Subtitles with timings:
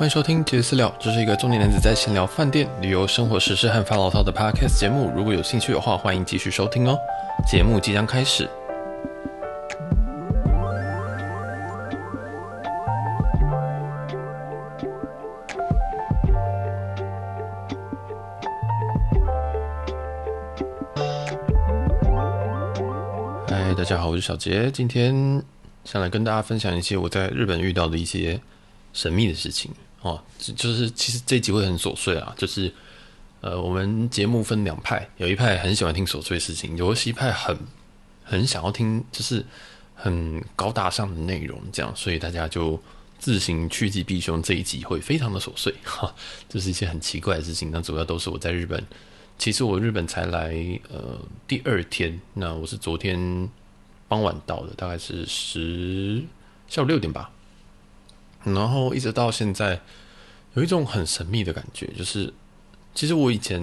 [0.00, 5.12] 欢迎收听杰私聊，这是一个中年男子在闲聊饭店、旅游、生活时事和发牢骚的 podcast 节目。
[5.14, 6.96] 如果有兴趣的话，欢迎继续收听哦。
[7.46, 8.48] 节目即将开始。
[23.46, 25.42] 嗨，大家好，我是小杰，今天
[25.84, 28.40] 想来跟大家分享一些我在日本遇到的一些
[28.94, 29.70] 神秘的事情。
[30.02, 32.72] 哦，就是其实这一集会很琐碎啊，就是
[33.42, 37.56] 呃，我们节目分两派，有一派很喜欢听琐碎事情，有一派很
[38.24, 39.44] 很想要听，就是
[39.94, 42.80] 很高大上的内容，这样，所以大家就
[43.18, 46.14] 自行趋吉避凶，这一集会非常的琐碎哈，
[46.48, 47.70] 这、就是一些很奇怪的事情。
[47.70, 48.82] 那主要都是我在日本，
[49.36, 50.56] 其实我日本才来
[50.90, 53.48] 呃第二天，那我是昨天
[54.08, 56.22] 傍晚到的，大概是十
[56.68, 57.30] 下午六点吧。
[58.42, 59.78] 然后一直到现在，
[60.54, 62.32] 有一种很神秘的感觉，就是
[62.94, 63.62] 其实我以前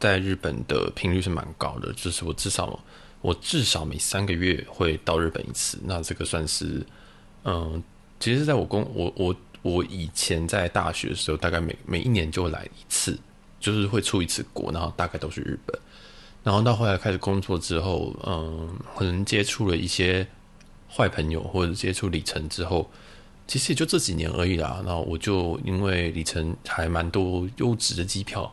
[0.00, 2.78] 在日本的频率是蛮高的，就是我至少
[3.20, 5.78] 我至少每三个月会到日本一次。
[5.84, 6.84] 那这个算是，
[7.44, 7.80] 嗯，
[8.18, 13.16] 其实在我工我我我以前在大学的时候，大概每每一年就会来一次，
[13.60, 15.78] 就是会出一次国，然后大概都是日本。
[16.42, 20.26] 然后到后来开始工作之后，嗯，可能接触了一些
[20.90, 22.90] 坏朋友，或者接触里程之后。
[23.46, 24.82] 其实也就这几年而已啦。
[24.86, 28.50] 那我就因为里程还蛮多优质的机票，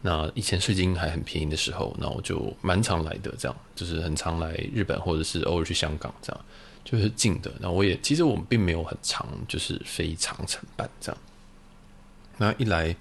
[0.00, 3.32] 那以前税金还很便宜的时候，那我就蛮常来的。
[3.38, 6.40] 这样就是很常来日本，或者是偶尔去香港，这样
[6.84, 7.52] 就是近的。
[7.60, 11.20] 那我也其实我们并没有很长，就是非常程办这样。
[12.38, 12.96] 那一来，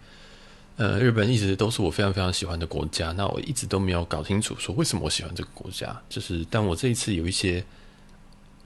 [0.76, 3.12] 呃，日本一直都是我非常非常喜欢的国家。
[3.14, 6.00] 那我一直都没有搞清楚说为什么我喜欢这个国家。
[6.08, 7.64] 就是但我这一次有一些。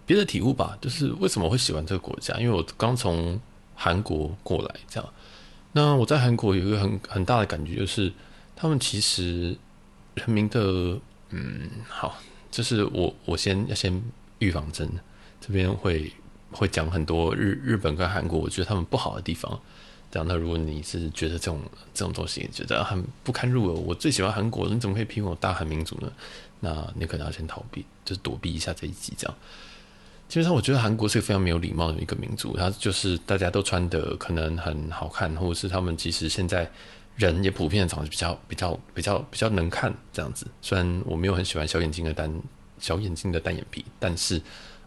[0.06, 2.38] 别的体悟吧，就是为什么会喜欢这个国家？
[2.40, 3.40] 因为我刚从
[3.76, 5.14] 韩国过来，这样。
[5.74, 8.12] 那我在韩国有一个很很大的感觉，就是
[8.56, 9.58] 他们其实
[10.14, 10.98] 人民的，
[11.32, 12.18] 嗯，好，
[12.50, 14.02] 就是我我先要先
[14.40, 14.90] 预防针，
[15.42, 16.12] 这边会
[16.52, 19.60] 会讲很多日日本跟韩国，我觉得他们不好的地方。
[20.12, 21.60] 这样，那如果你是觉得这种
[21.94, 26.10] 这种东西觉得很不堪入耳，我最喜欢韩国，你怎么可以批评我大韩民族呢？
[26.62, 29.38] 那你可能要先逃避，就是躲避一下这一集，这样。
[30.28, 32.58] 基本上，我觉得韩国是个非常没有礼貌的一个民族。
[32.58, 36.70] 他就是大家都穿的可能很好看，或者是他们其实现在
[37.16, 40.48] 人也普遍长得比较比较比较比较能看这样子。
[40.62, 42.32] 虽然我没有很喜欢小眼睛的单
[42.80, 44.42] 小眼睛的单眼皮，但是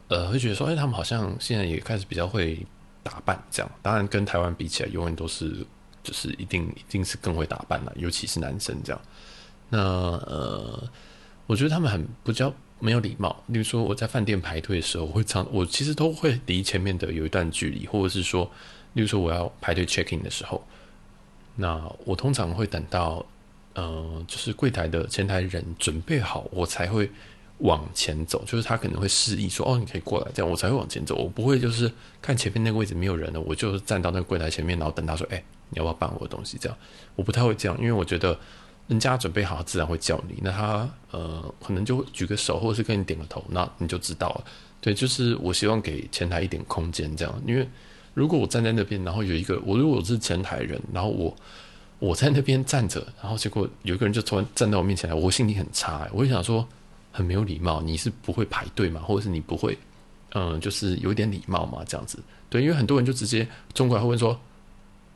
[0.08, 2.58] 呃，会觉得说，哎，他们好像现在也开始比较会
[3.02, 3.70] 打扮这样。
[3.80, 5.64] 当然，跟台湾比起来，永远都是
[6.02, 9.00] 就是一定一定是更会打扮了，尤其是男生这样。
[9.70, 10.82] 那呃，
[11.46, 12.52] 我觉得他们很不叫。
[12.80, 18.48] 没有礼貌，例如说我在饭店排队的时候，我会常我其实都会离前面的有一段距离，或者是说，
[18.92, 20.64] 例如说我要排队 check in 的时候，
[21.56, 23.26] 那我通常会等到，
[23.74, 27.10] 呃，就是柜台的前台人准备好，我才会
[27.58, 31.90] 往前走，就是他可能会示意说，哦，你可以过来，这样我才会往前走，我不会就是
[32.22, 36.56] 看前面那个位置没有人了，我就站到那个柜台前面，然后等他说，哎，你要不要办我的东西？
[36.60, 36.78] 这样
[37.16, 38.38] 我不太会这样，因为我觉得。
[38.88, 40.38] 人家准备好，自然会叫你。
[40.42, 44.44] 那他呃，可能就举个手，或者是跟你点个头，那你就知道了。
[44.80, 47.42] 对，就是我希望给前台一点空间，这样。
[47.46, 47.68] 因为
[48.14, 51.36] 如果我站在那边，然后有一个我如果我是前台人，然后我
[51.98, 56.66] 我在那边站着，然后结果有一个人就突然站到我面前来，我心情很差，我会想说
[57.12, 57.82] 很没有礼貌。
[57.82, 59.02] 你是不会排队吗？
[59.02, 59.76] 或者是你不会
[60.32, 61.82] 嗯、就是有点礼貌吗？
[61.86, 62.18] 这样子。
[62.48, 64.38] 对，因为很多人就直接冲过来会问说。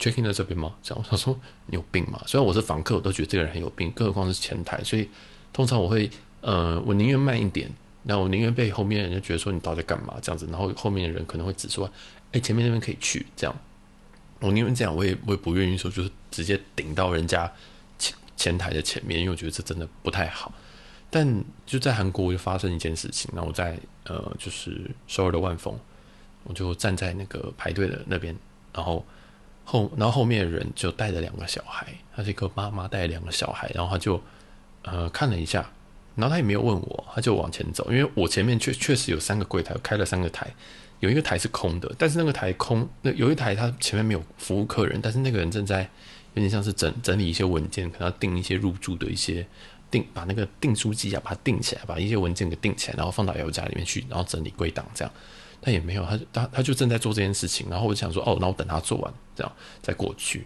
[0.02, 0.74] Check in 在这边吗？
[0.82, 2.20] 这样我想说你有病吗？
[2.26, 4.82] 虽然我是房客，我都觉得这个人很有病，更何况是前台。
[4.82, 5.08] 所以
[5.52, 7.70] 通常我会，呃，我宁愿慢一点，
[8.02, 11.88] 那我宁愿被后面人就觉得说你到底干嘛这样子，然后后面的人可能会指说，
[12.32, 13.56] 哎，前面那边可以去这样。
[14.40, 17.48] 我宁愿这样，我也我也不愿意说就是直接顶到人家
[17.96, 20.52] 前前台的前面，因为我觉得这真的不太好。
[21.10, 25.78] 但就在韩国就发生一件事情，那我在呃就是首尔的万丰，
[26.42, 28.36] 我就站在那个排队的那边，
[28.74, 29.04] 然后。
[29.64, 34.20] 后，然后后面的人就带着两个小孩，他是一个妈妈带两个小孩，然后他就
[34.82, 35.70] 呃看了一下，
[36.16, 40.46] 然后他也没有问我，他就往前走，因为我前面确确实有三个柜台，开了三个台，
[41.00, 45.82] 有一个台是空的，但是那个台空，那有一台他前面没有服务客人，但是那个人正在
[46.34, 49.46] 有点像是整整理一些文件，可能要订一些入住的一些
[49.90, 55.14] 订，把那个订书机啊把它订起来，把一些文件给订起来，然后放到 L 家里面去，然后整理归档这样。
[55.62, 60.44] 他也没有，他他他就正在做这件事情，然后我就想说，哦，那我等他做完，这样再过去，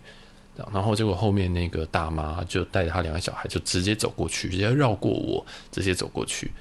[0.73, 6.53] 然后结果后面那个大妈就带着他两个小孩，就直接走过去，直接绕过我，直接走过去，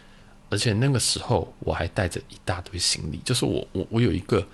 [0.50, 4.46] 而且那个时候我还带着一大堆行李，就是我我我有一个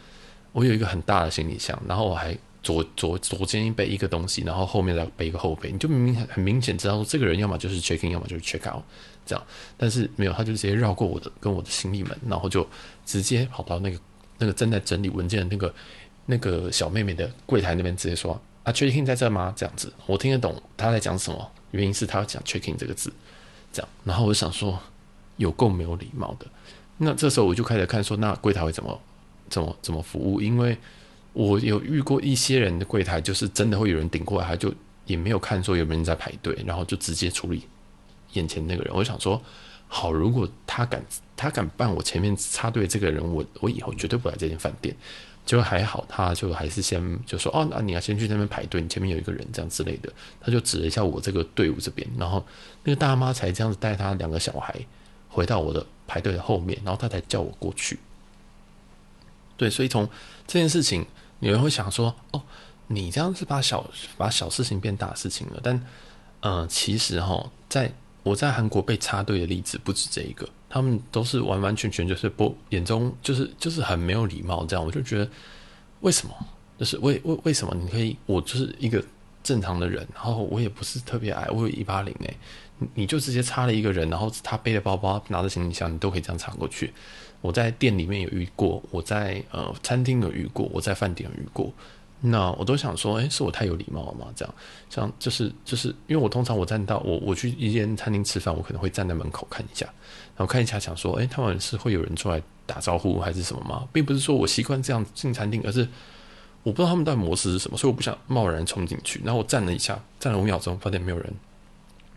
[0.52, 8.84] 我有一个很大的行李箱，然后我还左左左肩背一个东西，然后后面再背一个后背，你就明明很明显知道说这个人要么就是 check in，要么就是 check out
[9.26, 9.44] 这样，
[9.78, 12.68] 但是没有，他就直接绕过我的跟我的行李门，然后就
[13.04, 14.00] 直接跑到那个
[14.38, 15.74] 那个正在整理文件的那个
[16.28, 19.52] 那个小妹妹的柜台那边，直接说啊 check in 在这吗？
[19.56, 23.12] 这样子，我听得懂他在讲什么，原因是他要讲 check in 这个字，
[23.74, 24.80] 这样，然后我就想说
[25.38, 26.46] 有够没有礼貌的，
[26.98, 29.02] 那这时候我就开始看说那柜台会怎么
[29.50, 30.78] 怎么怎么服务，因为。
[31.34, 34.74] 我有遇过一些人的柜台，就是真的会有人顶过来，他就
[35.06, 37.64] 也没有看说有没有人在排队，然后就直接处理
[38.34, 38.94] 眼前那个人。
[38.94, 39.42] 我想说，
[39.88, 41.02] 好，如果他敢
[41.38, 44.96] 他敢办我前面插队这个人，我我以后绝对不来这间饭店。
[45.44, 50.12] 就还好，他就还是先就说哦，那你要先去那边排队，你前面有一个人这样之类的。
[50.40, 52.46] 他就指了一下我这个队伍这边，然后
[52.84, 54.76] 那个大妈才这样子带他两个小孩
[55.30, 57.98] 回到我的排队的后面，然后他才叫我过去。
[59.58, 60.08] 对，所以从
[60.46, 61.06] 这件事情。
[61.42, 62.42] 有人会想说：“哦，
[62.88, 63.86] 你这样是把小
[64.18, 65.86] 把小事情变大事情了。”但，
[66.40, 67.92] 呃，其实哈，在
[68.24, 74.86] 我在韩国被插队的例子不止这一个，他们都是完完全全就是不眼中就是就是很没有礼貌这样。
[74.86, 75.30] 我就觉得，
[76.02, 76.34] 为什么？
[76.78, 78.18] 就是为为为什么你可以？
[78.26, 79.04] 我就是一个
[79.44, 82.38] 正常的人，然后我也不是特别矮，我有一八零诶，
[82.96, 86.94] 你就直接插了一个人，然后他背着包包拿着行李箱，你都可以这样插过去。
[87.42, 91.74] 我在店里面有遇过，我在呃餐厅有遇过，我在饭店遇过。
[92.24, 94.28] 那我都想说，诶、是我太有礼貌了吗？
[94.36, 94.54] 这样，
[94.92, 99.88] 像就是就是，因为我通常我站到我我去一间餐厅吃饭，我可能会站在门口看一下，
[100.38, 103.88] 然后看一下想说，诶、他们是会有人出来打招呼还是什么吗？
[103.92, 105.88] 并不是说我习惯这样进餐厅，而是
[106.64, 109.22] 我不知道他们的模式是什么，所以我不想贸然冲进去。
[109.24, 111.34] 然后我站了一下，站了五秒钟，发现没有人，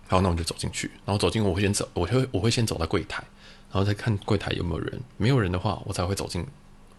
[0.09, 0.91] 好，那我就走进去。
[1.05, 3.25] 然后走进，我会先走，我会我会先走到柜台。
[3.73, 6.47] 然后再看柜台有没有人，没有人的话，我才会走进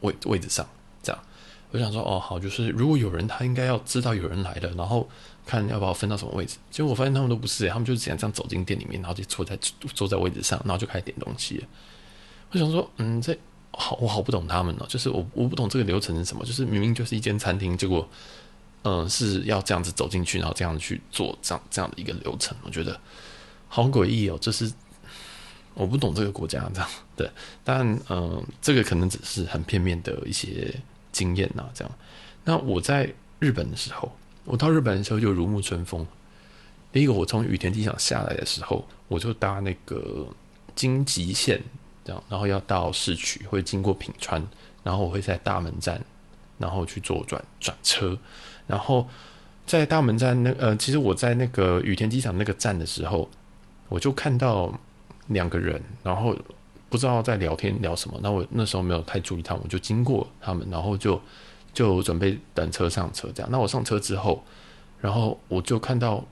[0.01, 0.67] 位位置上。
[1.01, 1.21] 这样，
[1.71, 5.07] 我想说，哦，好，就是如果有人，他应该要知道有人来了，然后
[5.45, 6.57] 看要把我分到什么位置。
[6.69, 9.57] 结果我发现他们都不是，他们就是这样这样走进店里面，然后就坐在
[9.93, 11.63] 坐在位置上，然后就开始点东西。
[12.51, 13.37] 我想说，嗯，这
[13.77, 18.07] 好，我好不懂他们哦，就是我我不懂这个流程是什么，就是明明就是一间餐厅，结果
[18.83, 22.99] 嗯是要这样子走进去，然后这样去做这样这样的一个流程，我觉得
[23.67, 24.71] 好诡异哦，就是。
[25.77, 27.29] 我不懂这个国家这样，对，
[27.61, 30.73] 但嗯、这个可能只是很片面的一些
[31.11, 31.93] 经验呐，这样。
[32.45, 34.09] 那我在日本的时候，
[34.45, 36.07] 我到日本的时候就如沐春风。
[36.93, 40.25] 第一个，我从羽田机场下来的时候，我就搭那个
[40.75, 41.61] 京急线，
[42.05, 44.41] 这样，然后要到市区，会经过品川，
[44.83, 45.99] 然后我会在大门站，
[46.57, 48.17] 然后去做转转车，
[48.65, 49.05] 然后
[49.65, 53.29] 在大门站那呃，其实我在那个羽田机场那个站的时候，
[53.89, 54.73] 我就看到。
[55.29, 56.35] 两个人，然后
[56.87, 58.15] 不知道在聊天聊什么。
[58.21, 61.19] 那我那时候没有太注意他们，我就经过他们，然后就
[61.73, 63.51] 就准备等车上车这样。
[63.51, 64.43] 那我上车之后，
[65.01, 66.23] 然后我就看到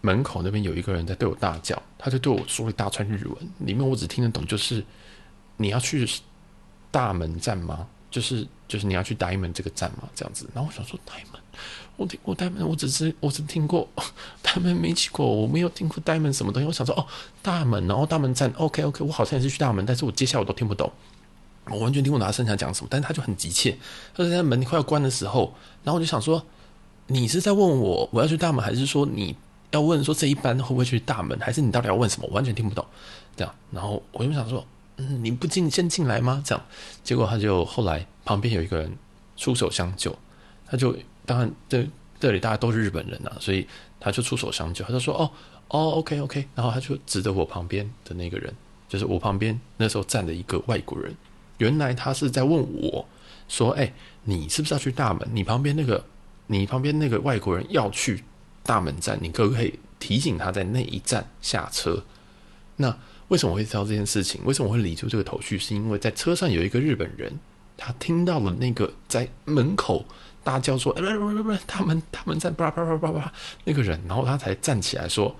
[0.00, 4.84] 门口那边有一个人在对我大叫，他就对我说了一大串日文，里面我只听得懂就是
[5.56, 6.08] 你要去
[6.90, 7.86] 大门站吗？
[8.10, 10.08] 就是就是你要去大门这个站吗？
[10.14, 10.48] 这样子。
[10.54, 11.40] 然后我想说大门。
[11.96, 13.86] 我听过 Diamond，我只是我只听过
[14.42, 16.66] Diamond 没去过，我没有听过 Diamond 什么东西。
[16.66, 17.06] 我想说哦，
[17.42, 20.90] 大门，然后大门站，OK OK，我好像也是去大门，但是我接下来我都听不懂，
[21.66, 22.88] 我完全听不懂他剩下讲什么。
[22.90, 23.76] 但是他就很急切，
[24.14, 25.52] 他就在门快要关的时候，
[25.84, 26.42] 然后我就想说，
[27.08, 29.36] 你是在问我我要去大门，还是说你
[29.70, 32.26] 要问说这一班会不会去大门，还是你到底要问什么？
[32.28, 32.84] 我完全听不懂。
[33.36, 36.42] 这样，然后我就想说，嗯，你不进先进来吗？
[36.44, 36.64] 这样，
[37.02, 38.92] 结果他就后来旁边有一个人
[39.36, 40.16] 出手相救，
[40.66, 40.96] 他就。
[41.26, 41.86] 当然，这
[42.18, 43.64] 这里大家都是日本人、啊，所以
[44.00, 45.30] 他就出手相救，他就说：“哦
[45.68, 48.52] 哦，OK OK。”然后他就指着我旁边的那个人，
[48.88, 51.14] 就是我旁边那时候站的一个外国人。
[51.58, 53.06] 原来他是在问我
[53.46, 53.92] 说：“哎，
[54.24, 55.28] 你是不是要去大门？
[55.32, 56.04] 你旁边那个，
[56.48, 58.24] 你旁边那个外国人要去
[58.62, 62.02] 大门站，你可不可以提醒他在那一站下车？”
[62.76, 62.96] 那
[63.28, 64.40] 为什么会知道这件事情？
[64.44, 65.58] 为什么会理出这个头绪？
[65.58, 67.32] 是因为在车上有一个日本人，
[67.76, 70.04] 他听到了那个在门口。
[70.42, 73.30] 大叫说：“不不不不，他们他们在叭叭叭叭叭
[73.64, 75.36] 那个人，然后他才站起来说：‘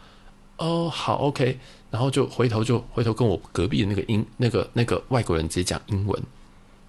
[0.59, 1.59] 哦，好，OK。’
[1.91, 6.23] 然后就回头就回头跟我隔壁的那个英那个那个外国人直接讲英文，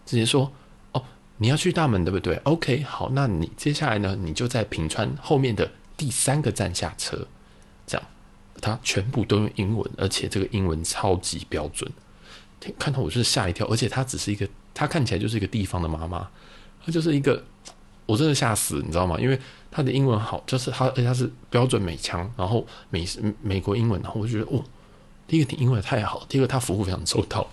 [0.05, 0.51] 直接说
[0.91, 1.01] ：‘哦，
[1.37, 4.13] 你要去大门对不对？’OK，好，那你接下来呢？
[4.21, 7.27] 你就在平川后面的第三个站下车。
[7.85, 8.07] 这样，
[8.59, 11.87] 他全部都用英文，而且这个英文超级标准。
[12.79, 16.27] 看到我就是吓一跳，而且他只是一个，他看起来就是一个地方的妈妈，
[16.83, 17.43] 他就是一个。”
[18.07, 19.15] 我真的吓死，你知道吗？
[19.19, 19.39] 因为
[19.69, 23.05] 他的英文好，就是他，而且他是标准美腔，然后美
[23.41, 24.65] 美国英文，然后我就觉得，哦，
[25.27, 27.47] 第一个听英文太好，第二个他服务非常周到。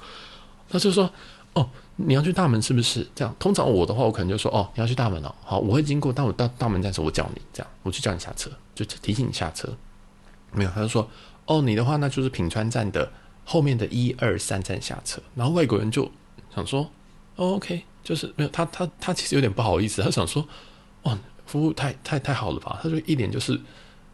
[0.68, 1.12] 他就说，
[1.52, 1.68] 哦，
[2.00, 3.04] 你要去大门是不是？
[3.12, 9.68] 这样，通常我的话，我可能就说，哦，你要去大门哦，好，我会经过，但我到大门站时，我叫你，这样，我去叫你下车，就提醒你下车。
[10.52, 11.10] 没有，他就说，
[11.46, 13.10] 哦，你的话那就是品川站的
[13.44, 15.20] 后面的一二三站下车。
[15.34, 16.08] 然后外国人就
[16.54, 16.88] 想说，
[17.34, 20.46] 哦，OK，就是没有他他他其实有点不好意思，他想说，
[21.02, 22.78] 哇，服务太太太好了吧？
[22.80, 23.60] 他就一脸就是。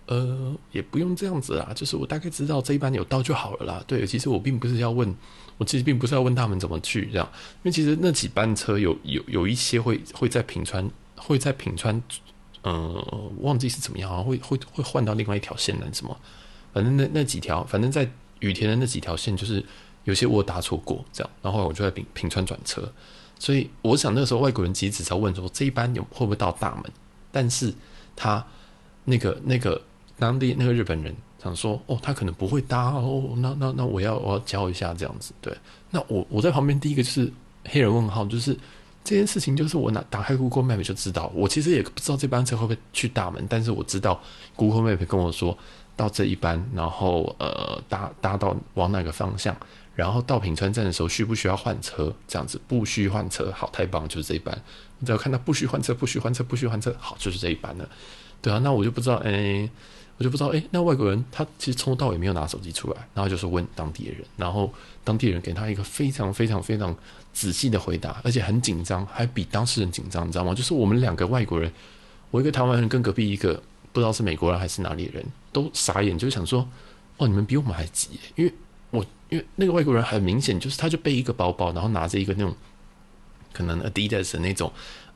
[0.06, 3.84] 呃，也不用这样子啦，就是我大概知道这一班有到就好了啦。
[3.86, 5.14] 对，其实我并不是要问，
[5.56, 12.02] 我其实并不是要问他们怎么去这样，因为其实那几班车有有有一些会会在平川，会在平川，
[12.60, 16.14] 呃，忘记是怎么样好像，会会会换到另外一条线的什么，
[16.74, 18.06] 反正那那几条，反正在
[18.40, 19.64] 羽田的那几条线，就是
[20.04, 22.86] 有些我搭错过这样，然后我就在平平川转车，
[23.38, 26.92] 所以我想那时候外国人其实只是要问说这一班有会不会到大门，
[27.32, 27.72] 但是
[28.14, 28.46] 他
[29.06, 29.80] 那个那个。
[30.18, 35.54] 当地那个日本人想说：“哦，他可能不会搭哦，那那那我要我要教一下这样子。”对，
[35.90, 37.30] 那我我在旁边第一个就是
[37.64, 38.56] 黑人问号，就是
[39.02, 44.20] 这件事情就是我拿打开 Google Map 就知道，我其实也不知道这班车会不会去大门，但是我知道
[44.56, 45.56] Google Map 跟我说
[45.96, 49.54] 到这一班，然后呃搭搭到往哪个方向，
[49.94, 52.14] 然后到品川站的时候需不需要换车？
[52.26, 54.56] 这样子不需换车，好，太棒，就是这一班。
[55.04, 57.86] 只要看到不需换车，不需换车，不需换车，好，就是这一班了。
[58.40, 59.68] 对啊，那我就不知道，哎。
[60.16, 66.96] 我就不知道，诶，那外国人他其实从头到尾没有拿手机出来，然后就是问当地的人，然后当地人给他一个非常非常非常
[67.32, 70.54] 仔细的回答，而且很紧张，还比当事人紧张，你知道吗？
[70.54, 71.72] 就是我们两个外国人，
[72.30, 73.60] 我一个台湾人跟隔壁一个
[73.92, 76.68] 不知道是美国人还是哪里人都傻眼，就想说，
[77.16, 78.54] 哦，你们比我们还急，因为
[78.90, 82.54] 我因为那个外国人很明显就是他就背一个包包，然后拿着一个那种
[83.52, 84.72] 可能 Adidas 那种。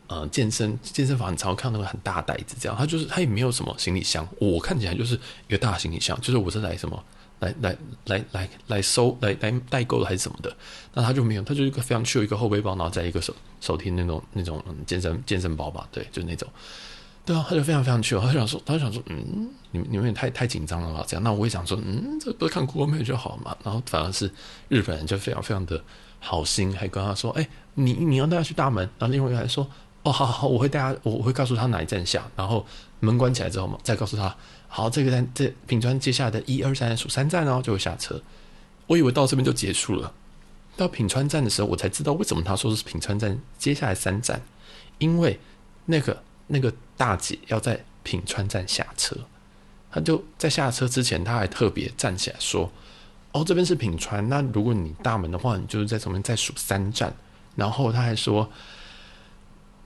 [0.09, 5.13] 呃，健身健身房很常看那个很大袋子，这样，他就是他也没有什么行李箱，我看起来就是
[5.47, 7.03] 一个大行李箱，就是我是来什么
[7.41, 10.51] 来来来来来收来来代购的还是什么的，
[10.95, 16.49] 那他就没有，他就一个非常去有一个后背包，然后再一个手手提那种那种健身健身包吧，对，就是那种，
[17.23, 24.31] 对啊，他就非常非常去，他想说，他想说，嗯，你们你们也太太紧张了吧，这样，那我也想说，嗯，这不是看 Google Map 就好嘛，然后反而是
[24.69, 25.79] 日本人就非常非常的
[26.19, 29.69] 好心，还跟他说，哎，你你要带他去大门，然后另外一个还说。
[30.03, 32.65] 哦，好好好，我会带他，我会告诉他哪一站下，然后
[33.01, 34.33] 门关起来之后嘛，再告诉他，
[34.69, 38.21] 好，这个站这品川接下来的一二三数三站哦，就会下车。
[38.87, 40.13] 我以为到这边就结束了，
[40.77, 44.41] 到品川站的时候，我才知道为什么他说是品川站接下来三站，
[44.99, 45.37] 因为
[45.85, 49.17] 那个那个大姐要在品川站下车，
[49.91, 52.71] 他就在下车之前，他还特别站起来说，
[53.33, 57.13] 哦，这边是品川，那如果你大门的话，你就是在上面再数三站，
[57.57, 58.49] 然后他还说。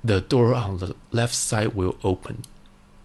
[0.06, 2.36] The door on the left side will open。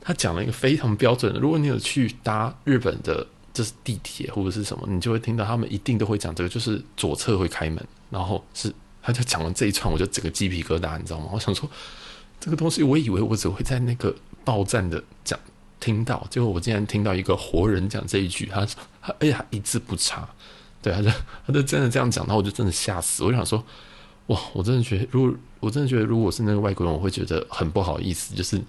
[0.00, 11.28] 他讲了一个非常标准的，如果你有去搭日本的，就是地铁或者是什么，你就会听到他们一定都会讲这个，就是左侧会开门，然后是他就讲了这一串，我就整个鸡皮疙瘩，你知道吗？
[11.32, 11.70] 我想说
[12.40, 14.12] 这个东西，我以为我只会在那个
[14.44, 15.38] 报站的讲
[15.78, 18.66] 听到，结果我竟然听到一个活人讲这一句，他
[19.02, 20.28] 他哎呀一字不差，
[20.82, 21.10] 对，他就
[21.46, 23.62] 他就真的这样讲，然后我就真的吓死，我就想说。
[24.28, 28.34] 哇，我真的觉得，如果我真的觉得，如果是那个外国人，我会觉得很不好意思。
[28.34, 28.60] 就是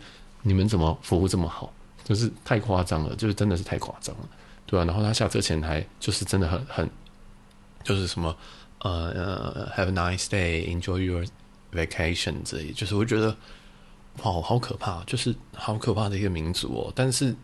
[0.41, 1.71] 你们怎么服务这么好，
[2.05, 4.29] 就是太夸张了，就是真的是太夸张了，
[4.65, 4.85] 对、啊？
[4.85, 6.89] 然后他下车前还就是真的很很，
[7.83, 8.33] 就是什么
[8.79, 11.25] 呃呃，Have a nice day, enjoy your
[11.73, 13.35] vacation 之类，就是我觉得
[14.23, 16.93] 哇，好可怕，就是好可怕的一个民族哦。
[16.95, 17.35] 但是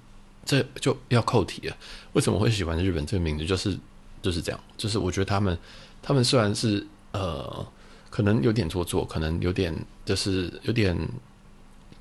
[0.45, 1.75] 这就要扣题了，
[2.13, 3.43] 为什么会喜欢日本这个民族？
[3.43, 3.77] 就是
[4.21, 5.57] 就是这样，就是我觉得他们
[6.01, 7.67] 他们虽然是呃。
[8.15, 10.97] 可能有点做作，可能有点就是有点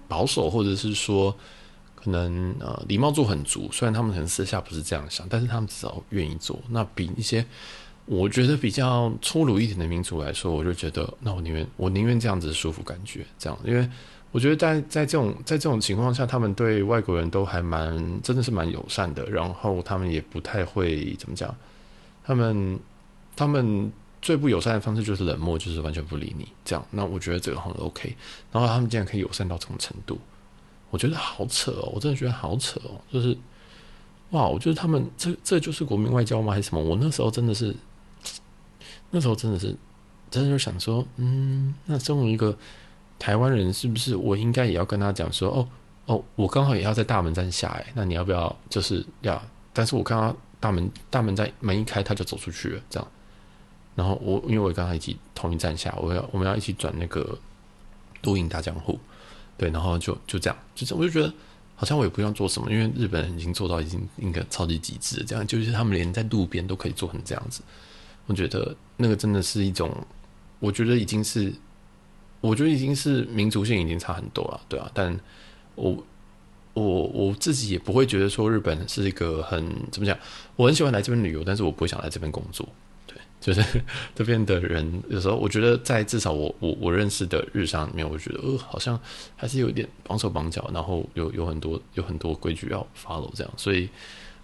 [0.06, 1.34] 保守，或者是说
[1.96, 3.68] 可能呃礼貌度很足。
[3.72, 6.56] 虽然他们可能私下不是这样想，但是他们至少愿意做。
[6.68, 7.44] 那比一些
[8.06, 13.90] 我觉得比较粗鲁一点的民族来说，我就觉得那我宁愿我宁愿这样子舒服感觉这样，因为
[14.30, 21.52] 我觉得在在这种在这种情况下，他们对外国人都还蛮真的是蛮友善的，然后他们也不太会怎么讲，
[22.22, 22.78] 他们
[23.34, 23.92] 他们。
[24.24, 26.82] 最不友善的方式就是冷漠，就是完全不理你这样。
[26.90, 28.16] 那我觉得这个很 OK。
[28.50, 30.18] 然后他们竟然可以友善到这种程度，
[30.88, 31.92] 我觉得好扯哦！
[31.94, 32.96] 我真的觉得好扯哦！
[33.12, 33.36] 就是
[34.30, 36.54] 哇，我觉得他们这这就是国民外交吗？
[36.54, 36.82] 还是什么？
[36.82, 37.76] 我那时候真的是，
[39.10, 39.76] 那时候真的是，
[40.30, 42.56] 真的就想说，嗯，那身为一个
[43.18, 45.68] 台湾人，是不是我应该也要跟他讲说，哦
[46.06, 49.40] 哦，我刚好也要在大门站下，哎，那你要不要就是要？
[49.74, 53.06] 但是我看到大门大门在门一开，他就走出去了，这样。
[53.94, 57.38] 然后我因为我刚才一起同一站下，我要我们要一起转那个
[58.20, 58.98] 都营大江户，
[59.56, 61.32] 对，然后就就这样，就是，我就觉得
[61.76, 67.62] 好像我也不用做什么，因为日本人已经做到已经应该超级极致，这样就是他们连在路边都可以做成这样子，
[68.26, 69.92] 我觉得那个真的是一种
[70.58, 71.52] 我觉得已经是，
[72.40, 74.90] 我觉得已经是民族性已经差很多了，对啊。
[74.92, 75.18] 但
[75.74, 75.96] 我
[76.72, 80.18] 我我自己也不会觉得说日本是一个很怎么讲，
[80.56, 82.68] 我很喜欢来这边旅游，但是我不会想来这边工作。
[83.44, 83.62] 就是
[84.16, 88.98] 这边的人有时候我觉得在至少我我我认识的日商里面，我觉得呃好像
[89.36, 93.88] 还是有点绑手绑脚，然后有有很多有很多规矩要 follow 这样，所以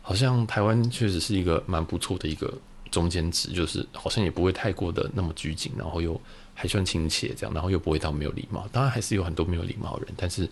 [0.02, 2.52] 好像台湾确实是一个蛮不错的一个。
[2.90, 6.20] 中间值就是好像也不会太过的那么拘谨，然后又
[6.54, 8.66] 还算亲切这样，然后又不会到没有礼貌。
[8.72, 10.50] 当然还是有很多没有礼貌的人，但是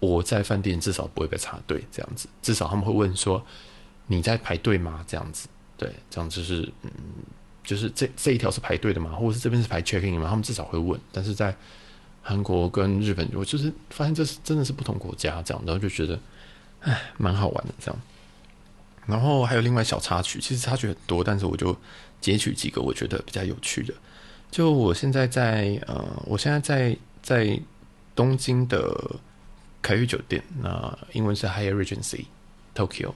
[0.00, 3.40] 我在饭店至少不会被插队这样子，至少他们会问说
[4.08, 5.04] 你在排队吗？
[5.06, 5.46] 这样子，
[5.76, 6.90] 对，这样就是嗯，
[7.66, 9.10] 就是这这一条是排队的嘛？
[9.10, 10.26] 或者是这边是排 checking 嘛？
[10.26, 10.98] 他们至少会问。
[11.12, 11.54] 但是在
[12.22, 16.18] 韩国跟日本，我就是发现这是真的是不同国家这样，然后就觉得
[16.80, 18.00] 哎，蛮好玩的这样。
[19.06, 21.76] 然后还有另外小插曲，其实插曲很多，但是我就
[22.20, 23.92] 截取几个我觉得比较有趣的。
[24.50, 27.60] 就我现在在呃，我现在在在
[28.14, 29.16] 东京的
[29.82, 32.24] 凯悦酒店，那英文是 Hyatt Regency
[32.74, 33.12] Tokyo，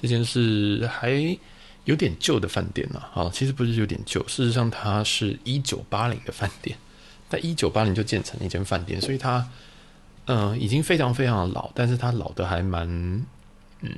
[0.00, 1.10] 这间是还
[1.84, 3.08] 有点旧的饭店了。
[3.12, 6.76] 好，其实不是有点旧，事实上它是一九八零的饭店，
[7.28, 9.48] 在一九八零就建成了一间饭店，所以它
[10.26, 12.86] 嗯、已经非常非常老，但是它老的还蛮
[13.80, 13.92] 嗯。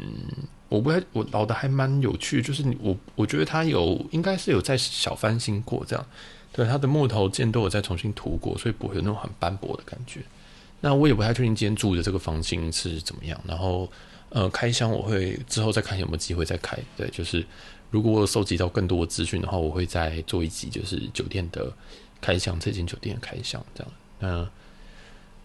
[0.68, 6.04] 我不太，我老的还蛮有趣，就是我我觉得它有应该是有在小翻新过这样，
[6.50, 10.22] 对，它的木头件都有再重新涂过，所以不会有那种很斑驳的感觉。
[10.80, 13.88] 那我也不太确定今天住的这个房型是怎么样，然后
[14.30, 17.46] 呃开箱我会之后再看有没有机会再开，对，就是
[17.90, 21.72] 如果我收集到更多的资讯的话，我会再做一集就是酒店的
[22.20, 23.92] 开箱，这间酒店的开箱这样。
[24.18, 24.48] 那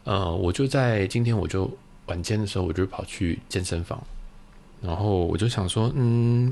[0.03, 1.69] 呃我就在今天我就
[2.07, 4.01] 晚间的时候我就跑去健身房。
[4.81, 6.51] 然后我就想说，嗯，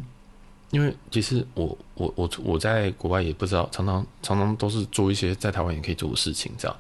[0.69, 6.77] 因为其实我我我我在国外也不知道，常常常常都是做一些在台湾也可以做的事情，这样。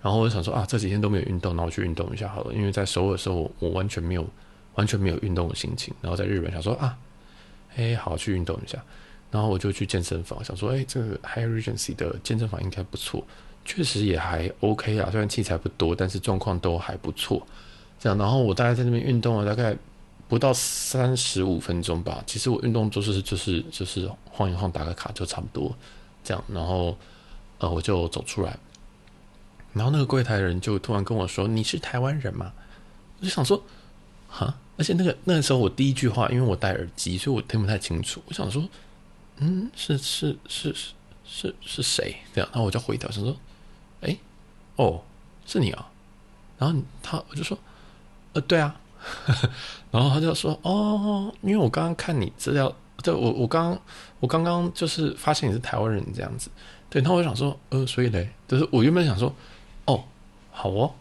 [0.00, 2.54] 然后我就想说啊，这几天都没有运动，那我去运动一下好了。
[2.54, 4.24] 因为在首尔的时候，我完全没有
[4.76, 5.92] 完全没有运动的心情。
[6.00, 6.96] 然后在日本想说啊，
[7.76, 8.82] 哎，好去运动一下。
[9.30, 13.24] 然后我就去健身房，想说，哎，这个 Hyatt Regency 的健身房应该不错，
[13.64, 15.08] 确实也还 OK 啊。
[15.10, 17.46] 虽然器材不多，但是状况都还不错。
[17.98, 19.76] 这样，然后我大概在那边运动了大概。
[20.26, 25.72] 不到三十五分钟吧，其实我运动就是就是就是晃一晃打个卡就差不多
[26.24, 26.96] 这样，然后
[27.58, 28.56] 呃我就走出来，
[29.74, 32.50] 然后那个柜台人就突然跟我说：“你是台湾人吗？”
[33.20, 33.62] 我就想说
[34.26, 38.22] ：“哈！”而且那个那个时候我第一句话，因为我戴耳机，所以我听不太清楚。
[38.26, 38.68] 我想说
[39.38, 43.36] ：“嗯，是是是是是是谁？”这样，然后我就回头想说
[44.02, 44.16] ：“哎，
[44.76, 45.02] 哦，
[45.46, 45.90] 是你啊！”
[46.58, 47.58] 然后他我就说
[48.34, 48.80] ：“呃，对啊。
[49.92, 53.78] ”然后他就说：“哦，因为我刚刚看你资料，对，我我刚
[54.18, 56.50] 我刚刚就是发现你是台湾人这样子，
[56.88, 57.02] 对。
[57.02, 59.32] 然后我就想说，呃，所以嘞，就是我原本想说，
[59.84, 60.02] 哦，
[60.50, 60.92] 好哦，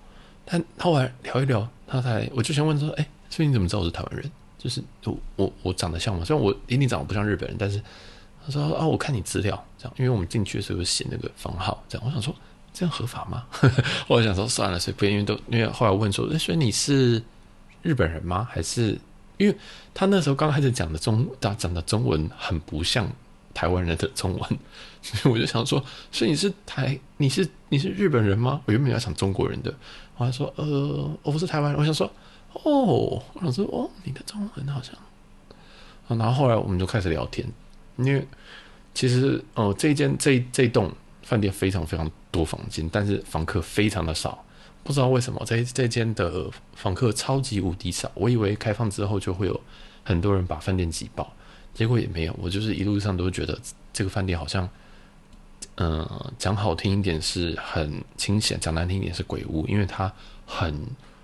[0.45, 4.31] 但后来聊一聊，他才我就先问说，哎，所以你怎么知道我是台湾人？
[4.57, 6.23] 就是我我我长得像吗？
[6.23, 7.81] 虽然我一定长得不像日本人，但是
[8.45, 12.05] 他说啊，我看你资料这样，因为我们进去的时候写那个房号，这样。
[12.05, 12.35] 我想说，
[12.73, 13.45] 这样合法吗？
[14.07, 17.21] 我想说算了，所以不因为都因为后来问说，所以你是？”
[17.83, 18.47] 日本人吗？
[18.49, 18.97] 还是
[19.35, 19.53] 因为
[19.93, 23.05] 他那时候刚开始讲的中，他讲的中文很不像
[23.53, 24.59] 台湾人的中文，
[25.01, 28.61] 所 以我就想说，所以你是台，你是你是日本人吗？
[28.63, 29.73] 我原本要讲中国人的，
[30.15, 31.77] 我还说，呃，我不是台湾人。
[31.77, 32.09] 我想说，
[32.53, 34.95] 哦，我想说，哦，你的中文好像，
[36.07, 37.47] 然后后来我们就开始聊天，
[37.97, 38.25] 因为
[38.93, 40.91] 其实哦、这一间这这栋
[41.23, 44.43] 饭店非常非常多房间，但是房客非常的少。
[44.83, 49.61] 不知道为什么这这间的房客超级无敌少，我以为开放之后就会有
[50.03, 51.31] 很多人把饭店挤爆，
[51.73, 52.35] 结果也没有。
[52.37, 53.57] 我就是一路上都觉得
[53.93, 54.67] 这个饭店好像，
[55.75, 56.05] 嗯、
[56.37, 60.11] 讲好听一点是很清闲，讲难听一点是鬼屋，因为它
[60.45, 60.77] 很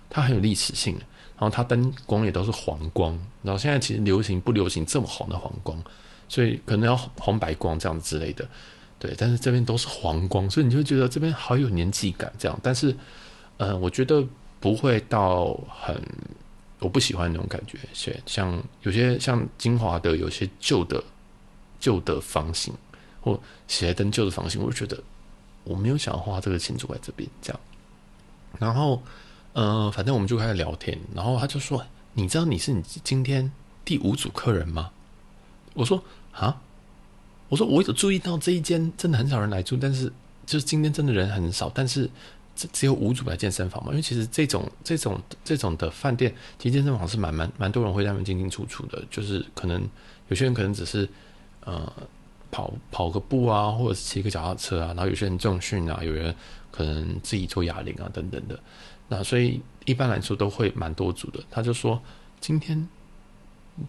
[0.08, 0.98] 它很有历史性，
[1.40, 5.82] 然后它灯光也都是黄光，然后现在其实流行不流行这么红的黄光，
[6.28, 8.46] 所以可能要红白光这样之类的，
[9.00, 12.94] 对，但是这边都是黄光，所以你就觉得这边好有年纪感这样，但是。
[13.62, 14.26] 嗯，我觉得
[14.58, 15.94] 不会到很，
[16.78, 17.78] 我不喜欢那种感觉。
[17.92, 21.04] 像像有些像金华的有些旧的
[21.78, 22.72] 旧的房型，
[23.20, 24.98] 或喜来登旧的房型，我就觉得
[25.62, 27.60] 我没有想要花这个钱住在这边这样。
[28.58, 29.02] 然后，
[29.54, 31.84] 嗯，反正我们就开始聊天，然后他就说
[32.14, 33.50] ：“你知道你是你今天
[33.84, 34.90] 第五组客人吗？”
[35.74, 36.60] 我说：“啊，
[37.48, 40.12] 我说我有注意到这一间真的很少人来住，但是
[40.46, 42.10] 就是今天真的人很少，但是。”
[42.56, 43.90] 只只有五组来健身房嘛？
[43.90, 49.02] 因为其实这种这种这种的饭店，其实健身房是蛮蛮蛮多人会在那边进进出出的。
[49.08, 49.80] 就是可能
[50.28, 51.08] 有些人可能只是
[51.64, 51.90] 呃
[52.50, 56.34] 跑跑个步啊，或者是骑个脚踏车啊，然后有些人重训啊，有人
[56.70, 58.60] 可能自己做哑铃啊等等的。
[59.10, 61.40] 那所以一般来说都会蛮多组的。
[61.50, 62.00] 他就说
[62.40, 62.88] 今天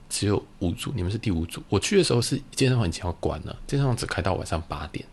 [0.09, 1.63] 只有五组，你们是第五组。
[1.69, 5.05] 我去的时候是健身房已经要关了，健身房只开到晚上八点，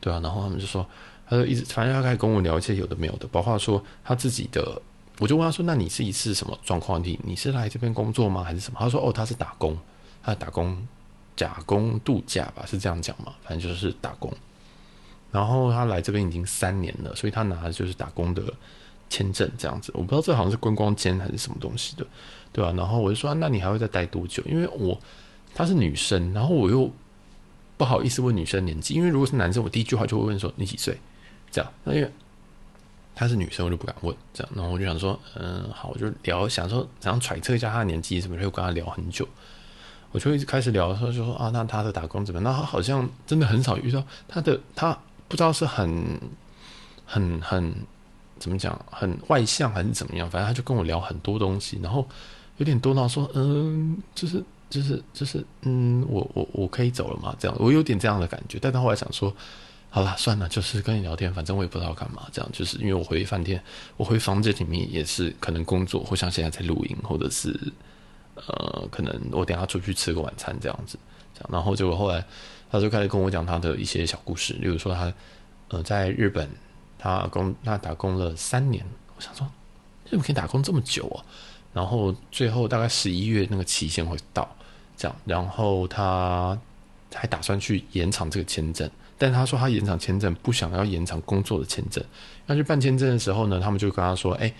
[0.00, 0.20] 对啊。
[0.22, 0.86] 然后他们就说，
[1.26, 4.80] 他就一直反正他开始跟我聊一些有的没有的，包括说他自己的。
[5.20, 7.02] 我就问他说：“那你是一次什么状况？
[7.02, 8.44] 你你是来这边工作吗？
[8.44, 9.76] 还是什么？”他说：“哦，他是打工，
[10.22, 10.86] 他打工
[11.34, 13.34] 假工度假吧，是这样讲嘛？
[13.42, 14.32] 反正就是打工。
[15.32, 18.44] 然后他来这边已经三年了，所以他拿的就是打工的
[19.08, 19.92] 签证这样子。
[19.94, 22.06] 我不知道这好像是观光签还是什么东西的，
[22.52, 22.72] 对吧？
[22.76, 24.42] 然后我就说：那你还会再待多久？
[24.46, 24.98] 因为我
[25.54, 26.90] 她是女生，然后我又
[27.76, 30.98] 不好意思问女生年纪，因为如果是男生，我第一句话就会问说你几岁？
[31.50, 32.10] 这样，那因为。”
[33.18, 39.26] 她是女生，我就不敢问这样，然后我就想说，嗯，好，我就聊，想说想揣测一下她的年纪什么，就跟她聊很久。
[40.12, 42.44] 我就一直开始聊的时候，就说啊，那她的打工怎么样？
[42.44, 46.20] 那她好像真的很少遇到她的，她不知道是很
[47.04, 47.74] 很很
[48.38, 52.06] 怎么讲，很外向还是怎么样，反正他就跟我聊很多东西，然后
[52.56, 57.34] 有点多到说，嗯，就是就是就是，嗯，我我我可以走了吗？
[57.38, 59.34] 这样，我有点这样的感觉，但他后来想说。
[59.90, 62.28] 好了，算了，就是跟你聊天，反正我也不知道干嘛。
[62.30, 63.58] 这样就是因为我回饭店，
[63.96, 67.58] 我回房间里面也是可能工作，或像现在在录音，或者是
[68.34, 70.98] 呃，可能我等下出去吃个晚餐这样子。
[71.32, 72.22] 这样，然后结果后来
[72.70, 75.10] 他就开始跟我讲他的一些小故事，例如说他
[75.68, 76.46] 呃在日本
[76.98, 78.84] 他工他打工了三年，
[79.16, 79.48] 我想说
[80.04, 81.24] 怎么可以打工这么久啊？
[81.72, 84.48] 然后最后大概十一月那个期限会到，
[84.96, 86.58] 这样，然后他
[87.14, 88.90] 还打算去延长这个签证。
[89.20, 92.02] 但他说他延长签证，不想要延长工作的签证。
[92.46, 94.52] 要去办签证的时候呢，他们就跟他说：“哎、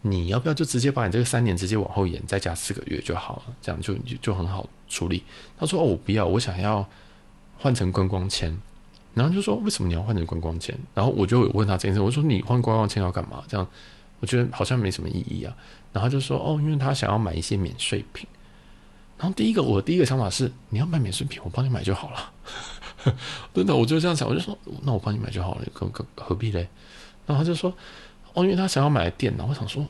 [0.00, 5.22] 你要不要就直接把你这个三年直接往后延，再加四个月就好了，这样就就很好处理。”
[5.60, 6.86] 他说：“哦，我不要，我想要
[7.58, 8.58] 换成观光签。”
[9.18, 13.66] 然后就说：“为什么你要换成观光签？”然后我就问他这件事，我说：“你换观光签要干嘛？”这样
[14.20, 15.54] 我觉得好像没什么意义啊。
[15.92, 18.26] 然后他就说：“哦，因为他想要买一些免税品。”
[19.18, 22.32] 然后第一个，我第一个想法是：你要买免税品，我帮你买就好了。
[23.52, 26.68] 真的，我就这样想，我就说，那我帮你买就好了，何何何必嘞？
[27.26, 27.74] 然后他就说，
[28.34, 29.84] 哦，因为他想要买电脑，我想说，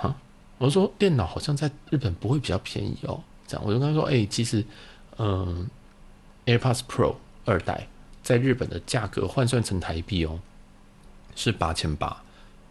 [0.00, 0.16] 啊，
[0.56, 3.20] 我说电脑好像在日本不会比较便宜哦。
[3.46, 4.64] 这样，我就跟他说，哎、其实，
[5.18, 5.68] 嗯
[6.46, 7.86] ，AirPods Pro 二代
[8.28, 10.38] 在日本的价格换算成台币哦，
[11.34, 12.14] 是八千八，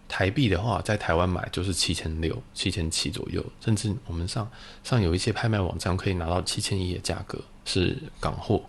[0.08, 4.48] 台币的话在台湾买就是七千六、七千七左右，甚至我们上
[4.84, 8.62] 上有一些拍卖网站可以拿到七千一的价格，是港货。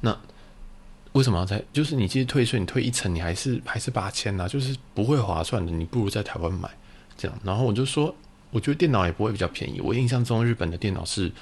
[0.00, 0.16] 那
[1.10, 1.60] 为什么要在？
[1.72, 5.72] 就是你其实退税，你退一层，你还是还是八千呐，就是不会划算的。
[5.72, 6.70] 你不如在台湾买
[7.16, 7.36] 这样。
[7.42, 8.14] 然后我就说，
[8.52, 9.80] 我觉得电脑也不会比较便宜。
[9.80, 11.32] 我印象中日本的电脑是，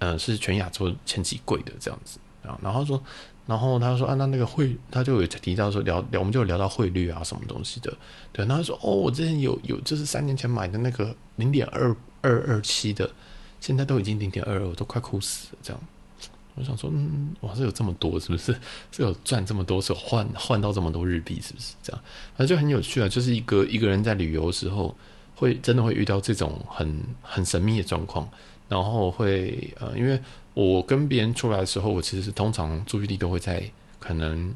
[0.00, 2.60] 呃，是全亚洲前几贵的这样子啊。
[2.62, 3.02] 然后说，
[3.48, 7.90] 然后他说啊，那那个汇，他就有提到说聊聊，我们就聊到汇率啊什么东西的。
[8.30, 13.10] 对，然后他说哦，我之前有有就是三年前买的那个零点二二二七的，
[13.58, 15.82] 现在都已经零点二二，我都快哭死了这样。
[16.56, 18.52] 我想说，嗯，哇，是有这么多，是不是？
[18.92, 22.02] 是有赚这么多，是换换到这么多日币，是不是这样？
[22.36, 24.94] 反正就很有趣啊，就是一个一个人在旅游的时候，
[25.36, 28.28] 会真的会遇到这种很很神秘的状况，
[28.68, 30.20] 然后会呃，因为
[30.54, 33.62] 我跟别人出来的时候，我其实是通常注意力都会在
[33.98, 34.54] 可能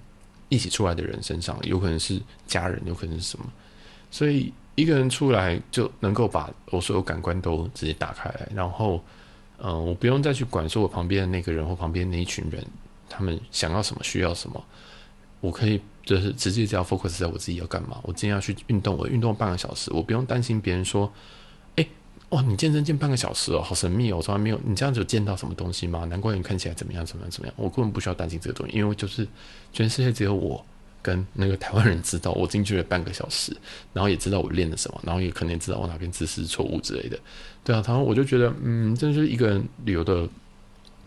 [0.49, 3.45] 一起出来的人身上，有可能是家人，有可能是什么，
[4.11, 9.03] 所以一个人出来就能够把我所有感官都直接打开来，然后。
[9.65, 12.67] 嗯，我不用再去管说我旁边的那个人或旁边那一群人，
[13.09, 14.61] 他们想要什么，需要什么，
[15.39, 18.01] 我可以就是直接只要 focus 在我自己要干嘛。
[18.03, 21.13] 我今天要去运动，我运动半个小时，我不用担心别人说，
[22.33, 26.05] 哇，你健身健半个小时哦，好神秘哦，我从来没有，你这样子有见到什么东西吗？
[26.07, 27.55] 难怪你看起来怎么样，怎么样，怎么样？
[27.57, 29.27] 我根本不需要担心这个东西，因为就是
[29.73, 30.65] 全世界只有我。
[31.05, 33.53] 跟那个台湾人知道我进去了半个小时，
[33.93, 37.19] 然后也知道我练了什么，然后也可能知道我哪边姿势错误之类的，
[37.65, 40.29] 对啊，然后我就觉得，嗯，这就是一个人旅游的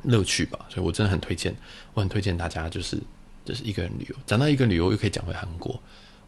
[0.04, 1.56] 乐趣吧，所以我真的很推荐，
[1.94, 3.00] 我很推荐大家，就是
[3.46, 5.82] 就是一个人旅游，讲到一个人旅游又可以讲回韩国，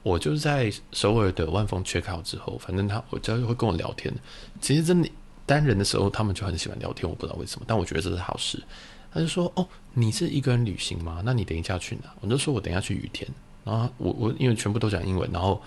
[0.08, 4.14] 我就是在首尔的万峰 check out 之后，反正他我只要会跟我聊天，
[4.62, 5.10] 其实真的
[5.46, 8.64] 单人的时候他们就很喜欢聊天，我不知道为什么，但我觉得这是好事。
[9.12, 11.22] 他就说，哦，你是一个人旅行吗？
[11.26, 12.14] 那你等一下去哪？
[12.22, 13.28] 我就说我等一下去雨田。
[13.64, 15.62] 然后我我因为全部都讲英文，然后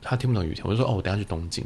[0.00, 1.64] 他听不懂雨田，我就说哦，我等下去东京，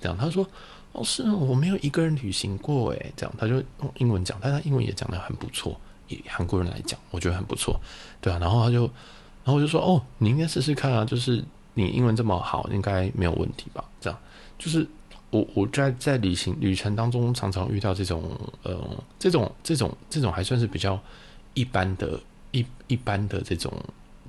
[0.00, 0.44] 这样他说
[0.92, 5.78] 哦是哦，我没有一个人旅行过诶，这样他就用英文讲，但他英文也讲得很不错，
[6.08, 7.78] 以韩国人来讲，我觉得很不错，
[8.20, 8.90] 对啊，然后他就，
[9.46, 13.82] 然后我就说哦，你应该试试看啊，就是你英文这么好，应该没有问题吧？
[13.98, 14.18] 这样
[14.58, 14.86] 就是
[15.30, 18.78] 我我在在旅行旅程当中常常遇到这种呃
[19.18, 21.00] 这种这种这种还算是比较
[21.54, 22.20] 一般的。
[22.52, 23.70] 一一般的这种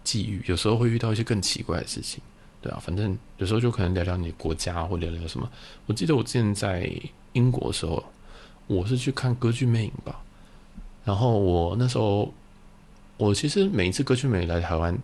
[0.03, 2.19] 际遇，有时候会遇到一些更奇怪的事情，
[2.62, 5.49] 对啊，反正有时候就可能聊聊你国家，或聊聊什么。
[5.86, 6.91] 我记得我之前在
[7.32, 8.03] 英国的时候，
[8.65, 10.19] 我是去看歌剧魅影吧，
[11.06, 12.34] 然后我那时候，
[13.17, 14.97] 我其实每一次歌剧美来台湾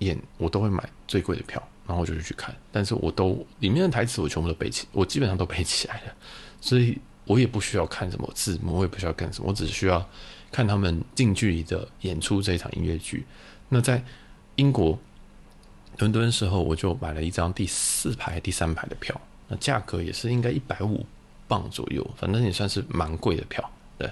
[0.00, 6.14] 演，我都会买最贵的票，然后我就去看，但是我都里面的台词我全部都背起，我基本上都背起来了，
[6.60, 10.06] 所以我也不需要看什么字幕，我也不需要干什么，我只需要。
[10.52, 13.24] 看他们近距离的演出这一场音乐剧。
[13.68, 14.02] 那在
[14.56, 14.98] 英国
[15.98, 19.14] 伦敦时候，我就买了一张第四排、第三排的票。
[19.46, 21.06] 那价格也是应该一百五
[21.46, 24.10] 磅左右，反正也算是蛮贵的票，对。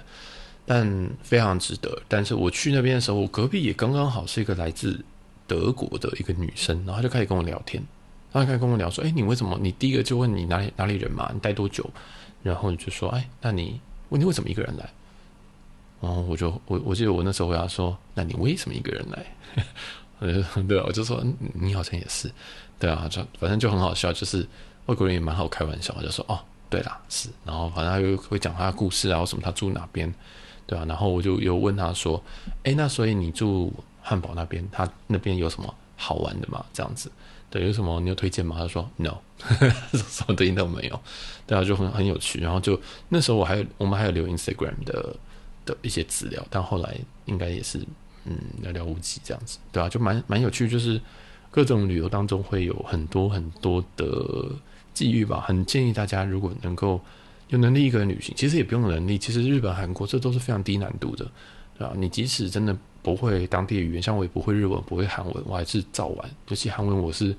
[0.71, 1.99] 但非常值得。
[2.07, 5.03] 但是我去那边的时候，我隔壁也刚刚好是一个来自
[5.47, 7.83] 德国的一个女生，然后她就开始跟我聊天。
[8.31, 9.57] 她开始跟我聊说：“哎，你为什么？
[9.59, 11.31] 你第一个就问你哪里哪里人嘛？
[11.33, 11.89] 你待多久？”
[12.43, 14.87] 然后就说：“哎，那你问你为什么一个人来？”
[15.99, 19.25] 然后我就我我记得我那时候回答说：“那你为什么一个人来？”
[20.21, 20.33] 我就
[20.67, 22.31] 对啊，我就说你好像也是，
[22.77, 24.47] 对啊，就反正就很好笑，就是
[24.85, 26.37] 外国人也蛮好开玩笑，我就说哦，
[26.69, 27.29] 对啦，是。
[27.43, 30.13] 然后反正他又会讲他的故事啊，什么他住哪边，
[30.69, 30.85] 对啊。
[30.87, 32.21] 然后我就又问他说
[32.63, 36.63] ：“哎，那所以你住汉堡那边，他那边有什么好玩的吗？
[36.71, 37.11] 这样子，
[37.49, 39.17] 对，有什么你有推荐吗？”他说：“No，
[39.91, 41.01] 什么东西都没有。”
[41.47, 42.39] 对啊，就很很有趣。
[42.39, 42.79] 然后就
[43.09, 45.15] 那时候我还有我们还有留 Instagram 的。
[45.65, 47.77] 的一些资料，但后来应该也是
[48.25, 50.99] 嗯寥寥无几这样子，对啊，就蛮蛮有趣，就是
[51.51, 54.05] 各种旅游当中会有很多很多的
[54.95, 55.43] 际遇吧。
[55.45, 56.99] 很建议大家如果能够
[57.49, 61.25] 有能力一个人旅行，其实也不用能力，其实日本、韩国这都是非常低难度的，
[61.77, 61.93] 对吧？
[61.95, 66.29] 你即使真的不会当地语言，像我也不会日文，不会韩文，我还是照玩。
[66.47, 67.35] 尤其韩文我是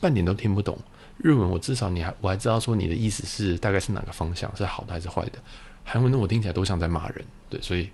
[0.00, 0.78] 半点都听不懂，
[1.18, 5.38] 日文我至少你还我还知道说你的意思是大概是哪个方向，是好的还是坏的。
[5.82, 7.88] 韩文的我听起来都像在骂人，对，所以，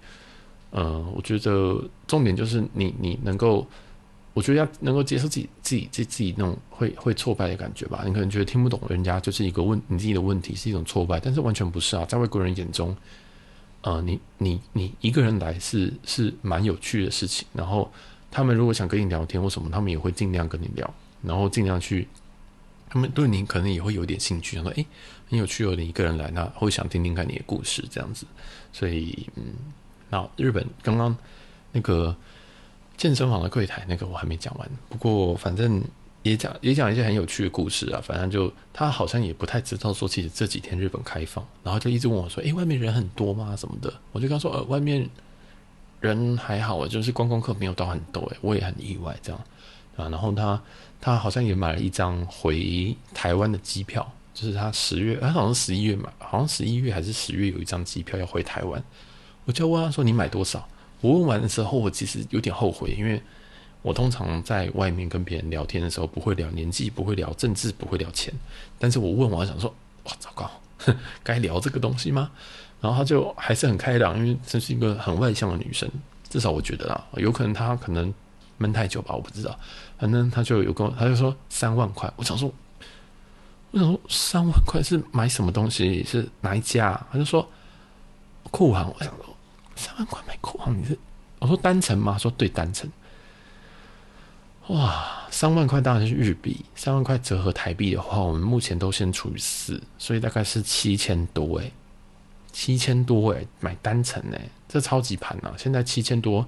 [0.71, 3.67] 呃，我觉得重点就是你你能够，
[4.33, 8.03] 我觉得要能够接受自己自己自己自己那种会会挫败的感觉吧。
[8.05, 12.97] 你可能觉得听不懂人家就是一个问你自己的问题是一种挫败，但是完全不是啊，在外国人眼中，
[13.83, 17.47] 呃，你你你一个人来是是蛮有趣的事情。
[17.53, 17.91] 然后
[18.31, 22.07] 他们如果想跟你聊天或什么，他们也会尽量跟你聊，然后尽量去。
[22.93, 24.85] 他们对你可能也会有点兴趣，想说：“诶，
[25.29, 28.27] 很有趣哦，你一个人来，那会想听听看你的故事这样子。”
[28.75, 29.45] 所以，嗯，
[30.09, 31.17] 那日本刚刚
[31.71, 32.17] 那个
[33.01, 35.83] 健身房的柜台那个我还没讲完，不过反正
[36.23, 38.01] 也讲也讲一些很有趣的故事啊。
[38.05, 43.57] 反正就他好像也不太知道说，其实这几天日本开放，然后就一直问我说：“诶，外面人很多吗？
[43.57, 45.09] 什么的？”我就跟他说：“呃，外面
[46.01, 49.41] 人还好，就是观光客没有到很多。”诶，我也很意外这样。
[49.97, 50.63] 啊，然后他
[51.01, 58.85] 他好像也买了一张回台湾的机票，就是他十月，他好像十一月买，好像十一月还是十月有一张机票要回台湾。
[59.47, 60.69] 我就问他说：“你买多少？”
[61.01, 63.23] 我问完的时候，我其实有点后悔，因为
[63.83, 68.33] 我通常在外面跟别人聊天的时候，不会聊年纪，不会聊政治，不会聊钱。
[68.79, 70.51] 但是我问完，想说：“哇，糟糕，
[71.23, 72.31] 该聊这个东西吗？”
[72.81, 75.91] 然后他就还是很开朗，因为这是一个很外向的女生，
[76.29, 78.13] 至少我觉得啦，有可能她可能。
[78.63, 79.59] 闷太久吧，我不知道。
[79.99, 82.13] 反正她就有跟我，她就说三万块。
[82.17, 82.53] 我想说，
[83.71, 86.05] 我想说三万块是买什么东西？
[86.05, 86.93] 是哪一家？
[87.11, 87.49] 她就说
[88.51, 88.93] 酷航。
[88.99, 89.30] 我想说
[89.81, 90.99] 三万块买矿，你是？
[91.39, 92.19] 我说单程吗？
[92.19, 92.91] 说对，单程。
[94.69, 101.73] 哇，三万块当然是日币，三万块折合台币的话，我们目前都先除以四，所以大概是七千多诶，
[102.53, 105.55] 七千多诶，买单程诶，这超级盘啊！
[105.57, 106.47] 现在七千多。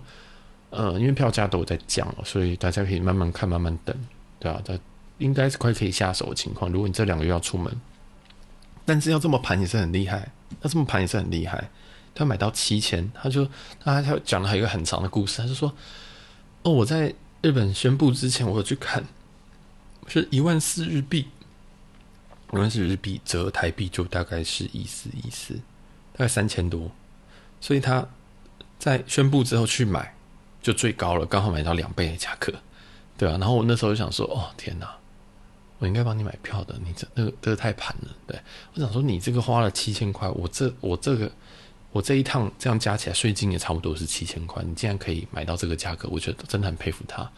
[0.74, 3.94] 呃，因为票价都有在降了，所以大家可以慢慢看，慢慢等，
[4.38, 4.72] 对啊，它
[5.18, 6.72] 应该是快可以下手的情况。
[6.72, 7.70] 如果你这两个月要出门，
[8.86, 11.68] 但是要这么盘也是很厉害，要这么盘也是很厉害。
[12.14, 13.46] 他买到七千，他就
[13.80, 15.72] 他他讲了有一个很长的故事，他就说
[16.62, 19.04] ：“哦，我在日本宣布之前，我有去看，
[20.06, 21.26] 是一万四日币，
[22.52, 25.54] 一万四日币折台币就大概是一四一四，
[26.12, 26.90] 大概三千多，
[27.60, 28.06] 所以他
[28.78, 30.14] 在宣布之后去买。”
[30.62, 32.52] 就最高了，刚好买到两倍的价格，
[33.18, 33.32] 对啊。
[33.32, 34.88] 然后我那时候就想说，哦天哪，
[35.80, 38.08] 我应该帮你买票的，你这那个这个太盘了。
[38.28, 38.40] 对，
[38.72, 41.28] 我想说你这个花了七千块，我这我这个
[41.92, 47.30] 我这一趟这样加起来税金也差不多是七千块，你竟然可以买到这个价格，我觉得真的很佩服他。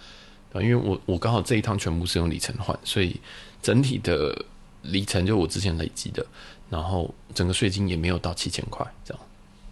[0.52, 3.20] 对，因为我我刚好这一趟全部是用里程换，所以
[3.60, 4.44] 整体的
[4.82, 6.24] 里程就我之前累积的，
[6.70, 9.22] 然后整个税金也没有到七千块这样。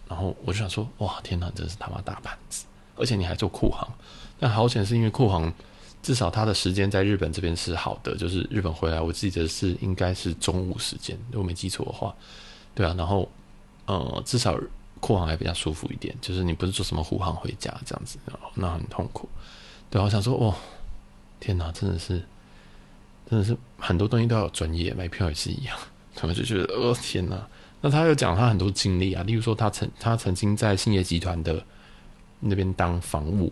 [0.09, 2.65] 然后我就想说，哇天哪，真是他妈大盘子。
[2.95, 3.87] 而且你还做库航，
[4.37, 5.51] 但好险是因为库航
[6.03, 12.13] 至少它的时间在日本这边是好的，就是日本回来我记得是应该是中午时间，如果没记错的话，
[12.75, 13.27] 对啊，然后
[13.85, 14.57] 呃至少
[14.99, 18.17] 库航还比较舒服一点，就是你不是坐什么虎航回家这样子，
[18.55, 19.27] 那很痛苦。
[19.89, 20.55] 对，我想说，哦，
[21.39, 22.23] 天哪，真的是，
[23.29, 25.77] 真的是很多东西都要专业，买票也是一样。
[26.15, 27.47] 他们就觉得，哦，天哪。
[27.81, 31.61] 那他又讲他很多经历啊，例如说他曾他曾经在信业集团的
[32.39, 33.51] 那边当房务，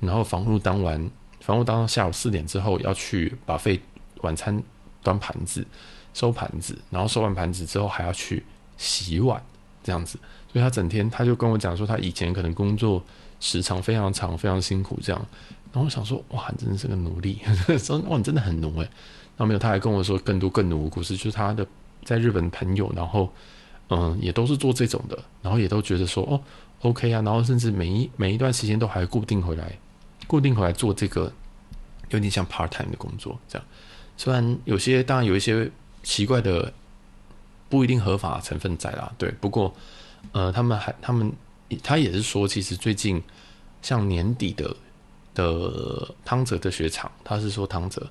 [0.00, 3.80] 然后房务当完，房务当到下午四点之后要去把费
[4.18, 4.62] 晚餐
[5.02, 5.66] 端盘子、
[6.12, 8.44] 收盘子，然后收完盘子之后还要去
[8.76, 9.42] 洗碗，
[9.82, 10.18] 这样子。
[10.52, 13.02] 所以他整天他就跟我讲说，他以前可能工作
[13.40, 15.26] 时长非常长，非常辛苦这样。
[15.72, 17.40] 然后我想说，哇，你真的是个奴隶，
[17.78, 18.82] 说哇，你真的很奴诶。
[19.36, 21.66] 然后没有，他还跟我说更多更奴的故事，就是他的
[22.04, 23.32] 在日本朋友，然后。
[23.92, 26.40] 嗯，也都是做这种的，然后也都觉得说哦
[26.82, 29.76] ，OK 啊，然后甚至每一每一段时间都还固定回来，
[30.28, 31.32] 固定回来做这个
[32.10, 33.66] 有点像 part time 的工作，这样。
[34.16, 35.68] 虽然有些当然有一些
[36.04, 36.72] 奇怪的
[37.70, 39.30] 不一定合法成分在啦，对。
[39.40, 39.74] 不过
[40.32, 41.32] 呃，他们还他们
[41.82, 43.22] 他也是说，其实最近
[43.80, 44.76] 像年底的
[45.34, 48.06] 的汤泽的雪场，他是说汤泽，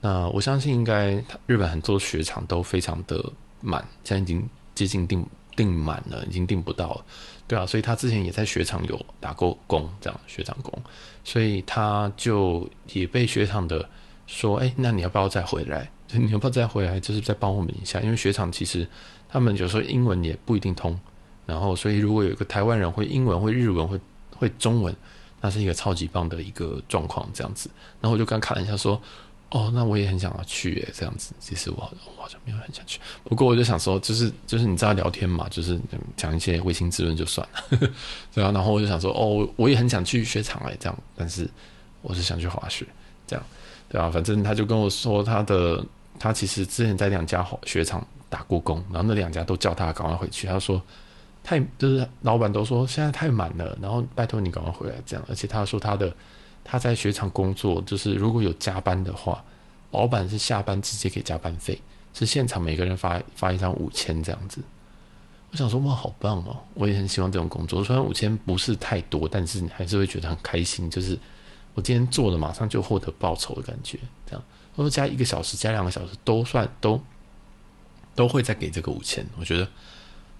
[0.00, 3.24] 那我相信应该日本很多雪场都非常的
[3.60, 4.48] 满，现在已经。
[4.74, 7.04] 接近订订满了，已经订不到了，
[7.46, 10.76] 对啊，所以他之前也在雪场有打过工，这样雪场工，
[11.22, 13.88] 所以他就也被雪场的
[14.26, 15.88] 说，哎、那你要不要再回来？
[16.18, 16.98] 你要不要再回来？
[17.00, 18.86] 就是再帮我们一下，因为雪场其实
[19.28, 20.98] 他们有时候英文也不一定通，
[21.46, 24.00] 然后所以如果有一个台湾人会英文、会日文、会
[24.36, 24.94] 会中文，
[25.40, 27.70] 那是一个超级棒的一个状况，这样子。
[28.00, 29.00] 然后我就刚看了一下说。
[29.50, 31.32] 哦，那我也很想要去诶，这样子。
[31.38, 32.98] 其实我，我好像没有很想去。
[33.22, 35.78] 不过我就想说，就是就是你知道聊天嘛，就是
[36.16, 37.78] 讲一些违心之论就算了，
[38.34, 38.50] 对啊。
[38.50, 40.98] 然后我就想说，哦，我也很想去雪场诶，这样。
[41.14, 41.48] 但是
[42.02, 42.84] 我是想去滑雪，
[43.28, 43.46] 这样，
[43.88, 44.10] 对啊。
[44.10, 45.84] 反正他就跟我说，他的
[46.18, 50.46] 他其实之前在两家雪场打过工，然后那两家都叫他赶快回去。
[50.46, 50.80] 他说
[51.42, 55.24] 太就是老板都说现在太满了，然后拜托你赶快回来这样。
[55.28, 56.14] 而且他说他的。
[56.66, 59.44] 他在雪场工作，就是如果有加班的话，
[59.90, 61.78] 老板是下班直接给加班费，
[62.14, 64.62] 是现场每个人发发一张五千这样子。
[65.50, 66.56] 我想说哇，好棒哦！
[66.72, 70.88] 我也很喜欢这种工作，虽然五千不是太多，但是你还是会觉得很开心。
[70.88, 71.18] 就是
[71.74, 73.98] 我今天做了，马上就获得报酬的感觉。
[74.24, 74.42] 这样，
[74.74, 77.00] 我说加一个小时，加两个小时都算都
[78.14, 79.68] 都会再给这个五千，我觉得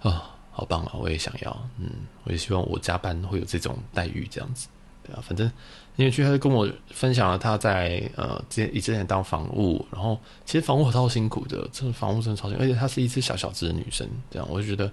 [0.01, 0.93] 啊、好棒啊！
[0.95, 1.89] 我也想要，嗯，
[2.25, 4.69] 我也希望我加班会有这种待遇，这样子。
[5.03, 5.51] 对啊，反正
[5.97, 14.91] 因为去他就跟我分享了他在呃之前以之前当房务，然后其实房务超辛苦的，真的房务真的超辛苦，而且她是一只小小只的女生，这样我就觉得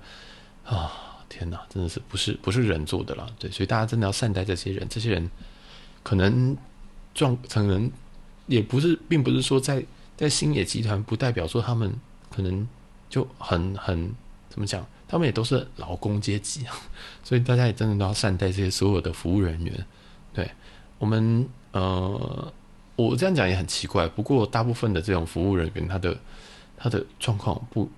[0.65, 0.91] 啊
[1.30, 5.32] 天哪，真的是不是不是人做的啦，对，所以大家真的要善待这些人，这些人
[6.04, 6.58] 可能
[7.13, 7.89] 状可能
[8.52, 9.82] 也不是，并不是说在
[10.18, 11.90] 在星野集团不代表说他们
[12.30, 12.68] 可能
[13.10, 14.14] 就很很
[14.50, 16.66] 怎么讲，他们也都是劳工阶级，
[17.24, 19.86] 所以大家也真的都要善待这些所有的服务人员。
[20.34, 20.52] 对，
[21.00, 22.54] 我们呃，
[22.98, 24.06] 我这样讲也很奇怪。
[24.10, 26.18] 不过，大部分的这种服务人员，他的
[26.78, 27.90] 他的状况不，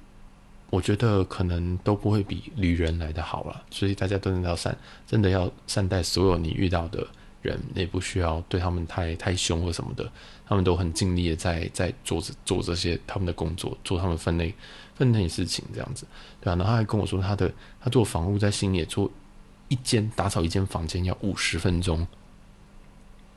[0.70, 3.64] 我觉得可能都不会比旅人来的好了。
[3.72, 7.06] 所以大家真的要善，真的要善待所有你遇到的
[7.42, 10.12] 人，也不需要对他们太太凶或什么的。
[10.48, 14.54] 他们都很尽力的在在做着做这些他们的工作，做他们分内
[14.96, 16.06] 分内事情这样子，
[16.42, 17.52] 对啊，然后还跟我说，他的
[17.82, 19.10] 他做房屋在新野做
[19.70, 22.06] 一间打扫一间房间要五十分钟。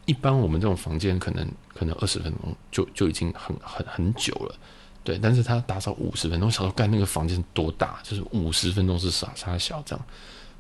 [0.05, 4.55] 一般我们这种房间可能可能二十分钟就就已经很很很久了，
[5.03, 5.19] 对。
[5.19, 7.99] 但是他打扫五十分钟，小时候干那个房间多大？
[8.05, 10.05] 就是五十分钟是啥啥小这样。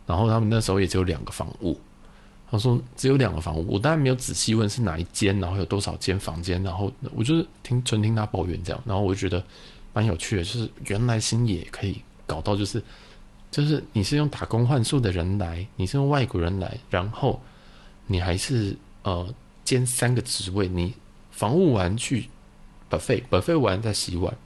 [0.04, 1.78] 然后他们那时候也只有两个房屋，
[2.50, 9.44] 他说只有两个房屋，我当然没有仔细问是哪一间，然后有多少间房间，然后我就是听纯听他抱怨这样，然后我就觉得
[9.92, 12.82] 蛮有趣的，就是原来星野可以搞到就是
[13.50, 17.40] 就是你是用打工换宿的人来，你是用外国人来，然后
[18.06, 18.76] 你还是。
[19.06, 19.24] 呃，
[19.62, 20.92] 兼三个职位，你
[21.30, 22.28] 房务完去
[22.90, 24.36] buffet，buffet 完再洗碗，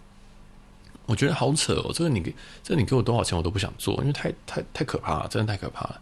[1.06, 1.90] 我觉得好扯哦。
[1.94, 6.00] 这个你给，这你给我多少钱我都不想做，因为太太太可怕了，真的太可怕了，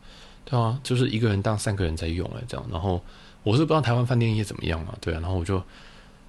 [0.51, 2.67] 对啊，就是一个人当三个人在用哎，这样。
[2.73, 3.03] 然后
[3.43, 5.21] 我是不知道台湾饭店业怎么样啊，对啊。
[5.21, 5.63] 然后我就，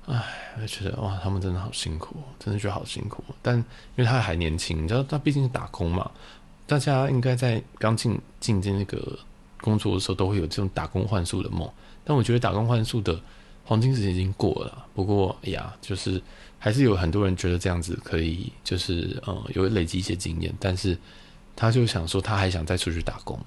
[0.08, 0.22] 哎，
[0.62, 3.24] 我觉得哇，他们真的好辛苦，真的觉得好辛苦。
[3.42, 3.64] 但因
[3.96, 6.12] 为他还年轻，你知道他毕竟是打工嘛，
[6.68, 9.18] 大家应该在刚进进进那个
[9.62, 11.70] 工作的时候，都会有这种打工换宿的梦。
[12.04, 13.18] 但我觉得打工换宿的
[13.64, 14.86] 黄金时间已经过了。
[14.94, 16.22] 不过，哎呀，就是
[16.58, 20.54] 还是有很多人觉得这样子可以，就是嗯，有累积一些经验。
[20.60, 20.98] 但是，
[21.56, 23.40] 他就想说，他还想再出去打工，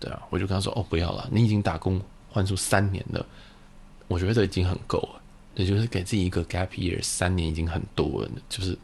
[0.00, 0.20] 对啊。
[0.30, 3.24] 我就跟他说，哦，不要了，你已经打工换出三年了，
[4.08, 5.20] 我觉得这已经很够了。
[5.56, 8.76] 也就是给自己一个 gap year，三年已经很多了，就是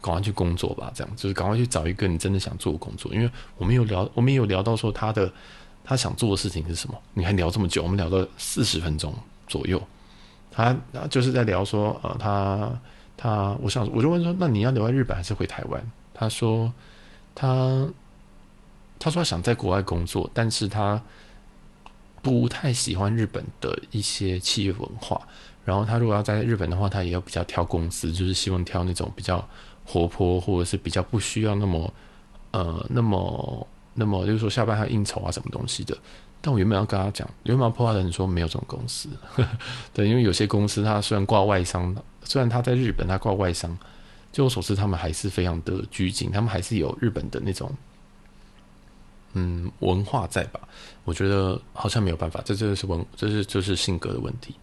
[0.00, 3.12] 赶快去工作吧，这样就是赶快去找一个你真的想做的工作。
[3.12, 5.32] 因为我们有聊，我们有聊到说他的
[5.82, 6.94] 他想做的事情是什么？
[7.14, 9.12] 你还聊这么久，我们聊了四十分钟
[9.48, 9.82] 左右。
[10.50, 10.76] 他
[11.08, 12.70] 就是在聊说，呃，他
[13.16, 15.82] 他，我想我就问说，那你要留在日本还是回台湾？
[16.12, 16.70] 他说
[17.34, 17.88] 他
[19.02, 21.02] 他说他想在国外工作，但是他
[22.22, 25.20] 不太喜欢日本的一些企业文化。
[25.64, 29.46] 然后他如果要在日本的话，他也要比较挑公司，就是希望挑那种比较。
[29.84, 31.92] 活泼，或者是比较不需要那么，
[32.52, 35.98] 呃，那么那么，就是说下班还要应酬啊，什么东西的。
[36.40, 39.08] 但我原本要跟他讲，原本要破坏的人说没有这种公司，
[39.92, 41.92] 对，因为有些公司它虽然挂外商，
[42.22, 43.76] 虽然他在日本他挂外商，
[44.30, 47.68] 据我所知，他们还是非常的拘谨，他们还是有日本的那种，
[49.34, 50.60] 嗯，文化在吧？
[51.04, 54.54] 我觉得好像没有办法，这就是文，这是就是性格的问题，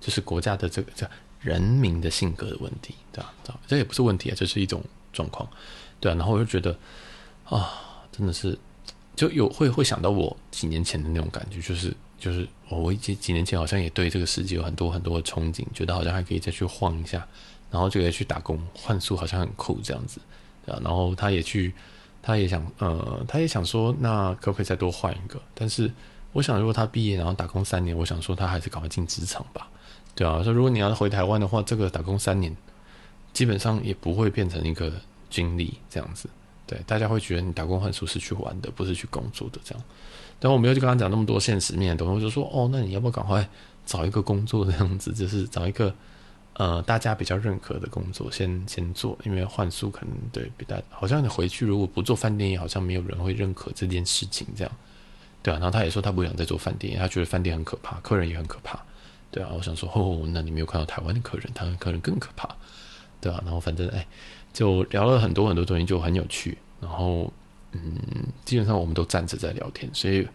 [0.00, 1.08] 就是国家的这个叫。
[1.40, 3.34] 人民的性格的问题，对吧？
[3.66, 5.46] 这也不是问题啊，这是一种状况，
[6.00, 6.14] 对啊。
[6.14, 6.74] 然后我就觉得
[7.44, 7.70] 啊，
[8.10, 8.58] 真的是
[9.14, 17.28] 就有会会想到我几年前的那种感觉，就是就是我几几年前好像也对这个世界有很多很多的憧憬，觉得好像还可以再去晃一下，
[17.70, 20.18] 然后就可以去打工换宿，好像很酷这样子，
[20.64, 20.80] 对啊。
[20.82, 21.74] 然后他也去，
[22.26, 25.38] 他也想，呃，他也想说，那可不可以再多换一个？
[25.54, 25.92] 但是
[26.32, 29.68] 我想，如果他毕业然后打工三年，我想说他还是赶快进职场吧。
[30.14, 32.56] 对啊，说如果你要回台湾的话，这个打工三年，
[33.34, 34.90] 基本上也不会变成一个
[35.28, 36.26] 经历这样子。
[36.66, 39.84] 对，大家会觉得你打工换宿是去玩的，不是去工作的这样。
[40.40, 43.46] 但我没有去跟他讲那么多现实面的东西，我就说哦，那你要不要赶快
[43.84, 45.94] 找一个工作这样子， 就是找一个
[46.54, 54.72] 呃大家比较认可的工作先先做，因为换宿可能对比较好像你回去如果不做饭店业，好像没有人会认可这件事情这样。
[55.42, 58.82] 对啊，然后他也说他不想再做饭店，他觉得饭店很可怕，客人也很可怕。
[59.30, 62.48] 对啊，我想说，哦，那你没有看到台湾的客人，台湾客人更可怕，
[63.20, 64.06] 对啊，然后反正哎，
[64.52, 66.56] 就聊了很多很多东西，就很有趣。
[66.80, 67.30] 然后，
[67.72, 67.98] 嗯，
[68.44, 70.26] 基本上我们都站着在聊天，所以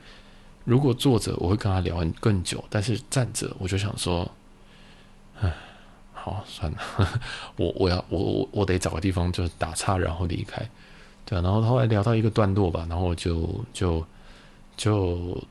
[0.66, 2.64] 如果坐着，我会跟他聊很更久。
[2.70, 4.30] 但是站着，我就想说，
[5.42, 5.52] 哎，
[6.34, 6.78] 好算了，
[7.58, 10.62] 我我要我我我得找个地方就是打岔，然后离开。
[11.26, 14.06] 对，然后后来聊到一个段落吧，然后就就
[14.76, 15.42] 就。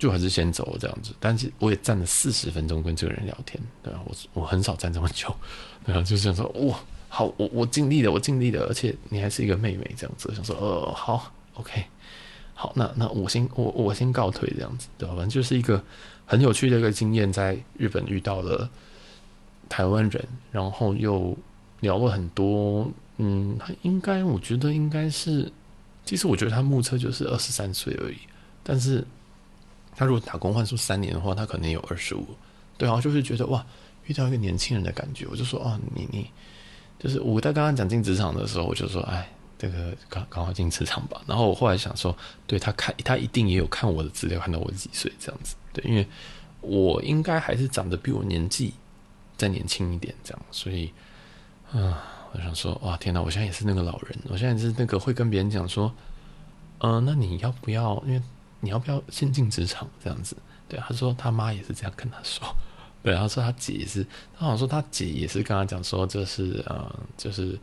[0.00, 5.30] 就还是先走这样子，但是我也站了四十分钟跟这个人聊天，对啊，我我很少站这么久，
[5.84, 11.84] 对啊，就是想说哇，好，我我尽力了，我尽力了，而且你还是一个妹妹这样子，想说呃好，OK，
[12.54, 15.14] 好，那那我先我我先告退这样子，对吧？
[15.14, 15.84] 反正就是一个
[16.24, 18.66] 很有趣的一个经验，在日本遇到了
[19.70, 21.34] 台湾人，然后又
[21.80, 25.50] 聊了很多，嗯，他应该我觉得应该是，
[26.04, 28.18] 其实我觉得他目测就是二十三岁而已，
[28.62, 29.02] 但是。
[29.92, 32.24] 他如果打工换宿三年的话，他可能有二十五，
[32.78, 33.62] 对啊，就是觉得哇，
[34.06, 36.30] 遇到一个年轻人的感觉，我就说哦，你你，
[36.98, 41.20] 就是我在刚刚讲进职场的时候，我就说哎，这个赶赶快进职场吧。
[41.26, 42.16] 然后我后来想说，
[42.46, 46.06] 对他看他一定也有看我的资料，看到我几岁这样子，对，因为
[46.62, 48.72] 我应该还是长得比我年纪
[49.40, 50.92] 再年轻一点这样，所以
[51.72, 55.90] 啊，我想说哇，天哪，我现在也是那个老人，我现在是那个会跟别人讲说，
[56.80, 57.96] 嗯、呃，那你要不要？
[58.06, 58.20] 因为
[58.60, 60.36] 你要不要先进职场这样子？
[60.68, 62.46] 对，他说他妈也是这样跟他说。
[63.02, 64.04] 对，他说他姐也是，
[64.36, 67.58] 他好像说他姐也是跟他讲说，这是呃，就是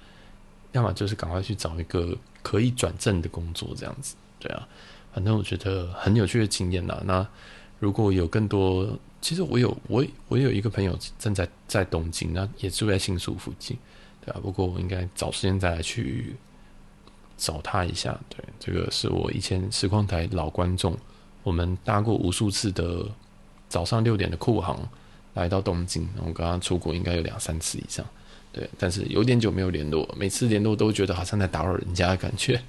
[0.71, 4.15] 要么就是赶快去找一个可以转正的工作这样子。
[4.39, 4.67] 对啊，
[5.13, 6.99] 反正我觉得很有趣的经验啦。
[7.05, 7.27] 那
[7.79, 13.77] 如果有更多，其实我有我我有一个朋友正在在东京，那也住在新宿附近，
[14.25, 14.39] 对啊。
[14.41, 16.35] 不过我应该找时间再来去。
[17.39, 20.97] 找他一下，对，这个是我以前实况台老观众，
[21.43, 23.05] 我们搭过无数次的
[23.69, 24.75] 早上六点的酷航
[25.35, 28.03] 来到东京，我跟他出国应该有两三次以上，
[28.51, 32.59] 对，但是有点久没有联络，每次联络都觉得好像在打扰人家的感觉，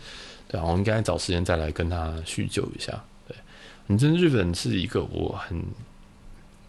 [0.47, 3.35] 对啊，我应该找时间再来跟他叙旧一下，对，
[3.87, 5.65] 反正日本是一个我很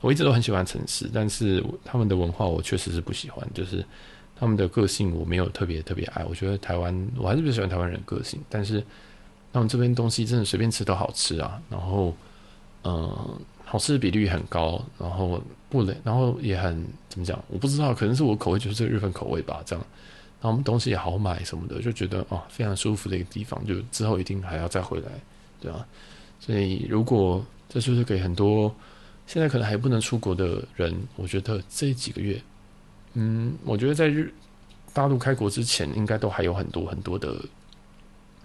[0.02, 3.86] 我一直都很喜欢城市，但是他们的文化我确实是不喜欢，就是。
[4.42, 8.82] 他们的个性我没有特别特别爱，我觉得台湾我还是比较喜欢台湾人个性，但是
[9.52, 12.16] 他们这边东西真的随便吃都好吃啊，然后
[12.86, 19.86] 嗯，好吃的比例很高，然后不冷，然后也很怎么讲，我不知道，可能是我口味就是这个日本口味吧，这样，
[20.40, 25.08] 然后我们东西也好买什么的，就觉得哦非常舒服的一个地方，就之后一定还要再回来，
[25.60, 25.86] 对吧？
[26.40, 28.74] 所以如果这就是给很多
[29.30, 32.42] 现在可能还不能出国的人，我觉得这几个月。
[33.14, 34.34] 嗯，我觉得在日
[34.92, 37.40] 大陆开国之前，应该都还有很多很多的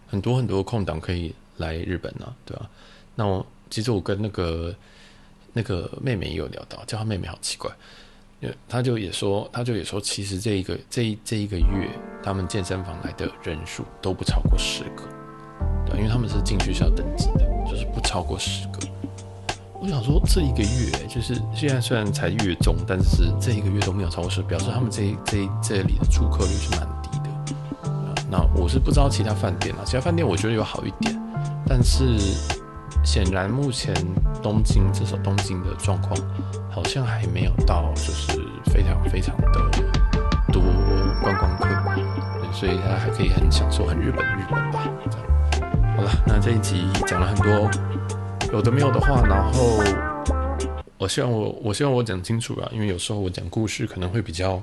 [0.07, 2.70] 很多很多的空档可以来日本呢、对吧、啊？
[3.14, 4.76] 那我其实我跟那个
[5.55, 7.70] 那个妹妹也有聊到，叫她妹妹好奇怪，
[8.68, 11.89] 她就也说，她就也说，其实这一个这一这一个月，
[12.22, 15.09] 他们健身房来的人数都不超过十个，
[15.87, 18.93] 对，因为他们是进去是要登记的，就是不超过十个。
[19.85, 28.24] 我想说，这一个月就是现在虽然才月中，但是这一个月都没有超过十，表示他们这这这里的住客率是蛮低的。
[28.30, 31.14] 那我是不知道其他饭店啊，其他饭店我觉得有好一点，
[31.66, 32.18] 但是
[33.05, 33.95] 显然目前
[34.43, 36.18] 东京至少东京的状况
[36.70, 38.41] 好像还没有到，就是
[38.72, 39.61] 非常非常的
[40.51, 40.62] 多
[41.20, 42.01] 观光客，
[42.55, 44.89] 所以他还可以很享受很日本的日本吧。
[45.11, 45.68] 这样，
[45.99, 47.70] 好了，那这一集讲了很多。
[48.55, 49.82] 有的没有的话，然后
[50.96, 54.62] 我希望我我希望我讲清楚啊，因为有时候我讲故事可能会比较，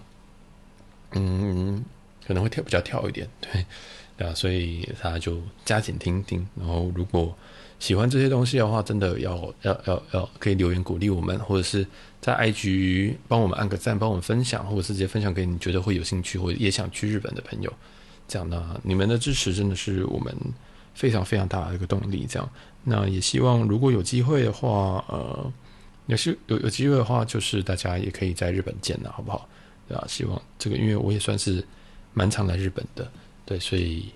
[1.11, 1.83] 嗯，
[2.25, 3.65] 可能会跳比较跳一点， 对，
[4.15, 6.47] 对啊，所以大家就加紧听听。
[6.55, 7.35] 然后如果
[7.79, 11.85] 喜欢这些东西的话，真的要要要要可以留言鼓励我们，或者是
[12.21, 17.73] 在 IG 帮我们按个赞，帮我们分享，或者是直接分享给你觉得会有兴趣或者也想去日本的朋友。
[18.25, 20.33] 这样呢，你们的支持真的是我们
[20.93, 22.25] 非常非常大的一个动力。
[22.25, 22.49] 这样。
[22.83, 25.53] 那也希望，如果有机会的话，呃，
[26.07, 29.47] 也是有有机会的话，就是大家也可以在日本见了，好不好？
[29.87, 31.63] 对啊，希望这个，因为我也算是
[32.13, 33.11] 蛮常来日本的，
[33.45, 34.09] 对，所以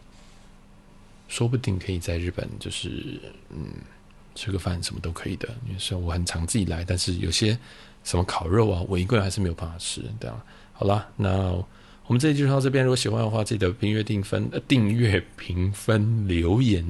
[1.28, 3.68] 说不定可以在日本，就是嗯，
[4.36, 5.48] 吃个饭什么都可以的。
[5.68, 7.58] 因为虽然我很常自己来，但是有些
[8.04, 10.02] 什么烤肉啊，我一个人还是没有办法吃。
[10.20, 10.42] 这样，
[10.74, 11.52] 好了，那
[12.08, 12.84] 我们这一集就到这边。
[12.84, 16.86] 如果喜欢的话，记得订阅、订分、订阅、评分、留言。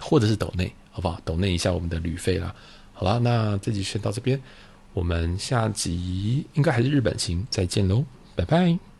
[0.00, 1.20] 或者是抖内，好不好？
[1.24, 2.54] 抖内一下我们的旅费啦。
[2.92, 4.40] 好啦，那这集先到这边，
[4.92, 8.95] 我们下集应该还是日本行，再见喽，拜拜。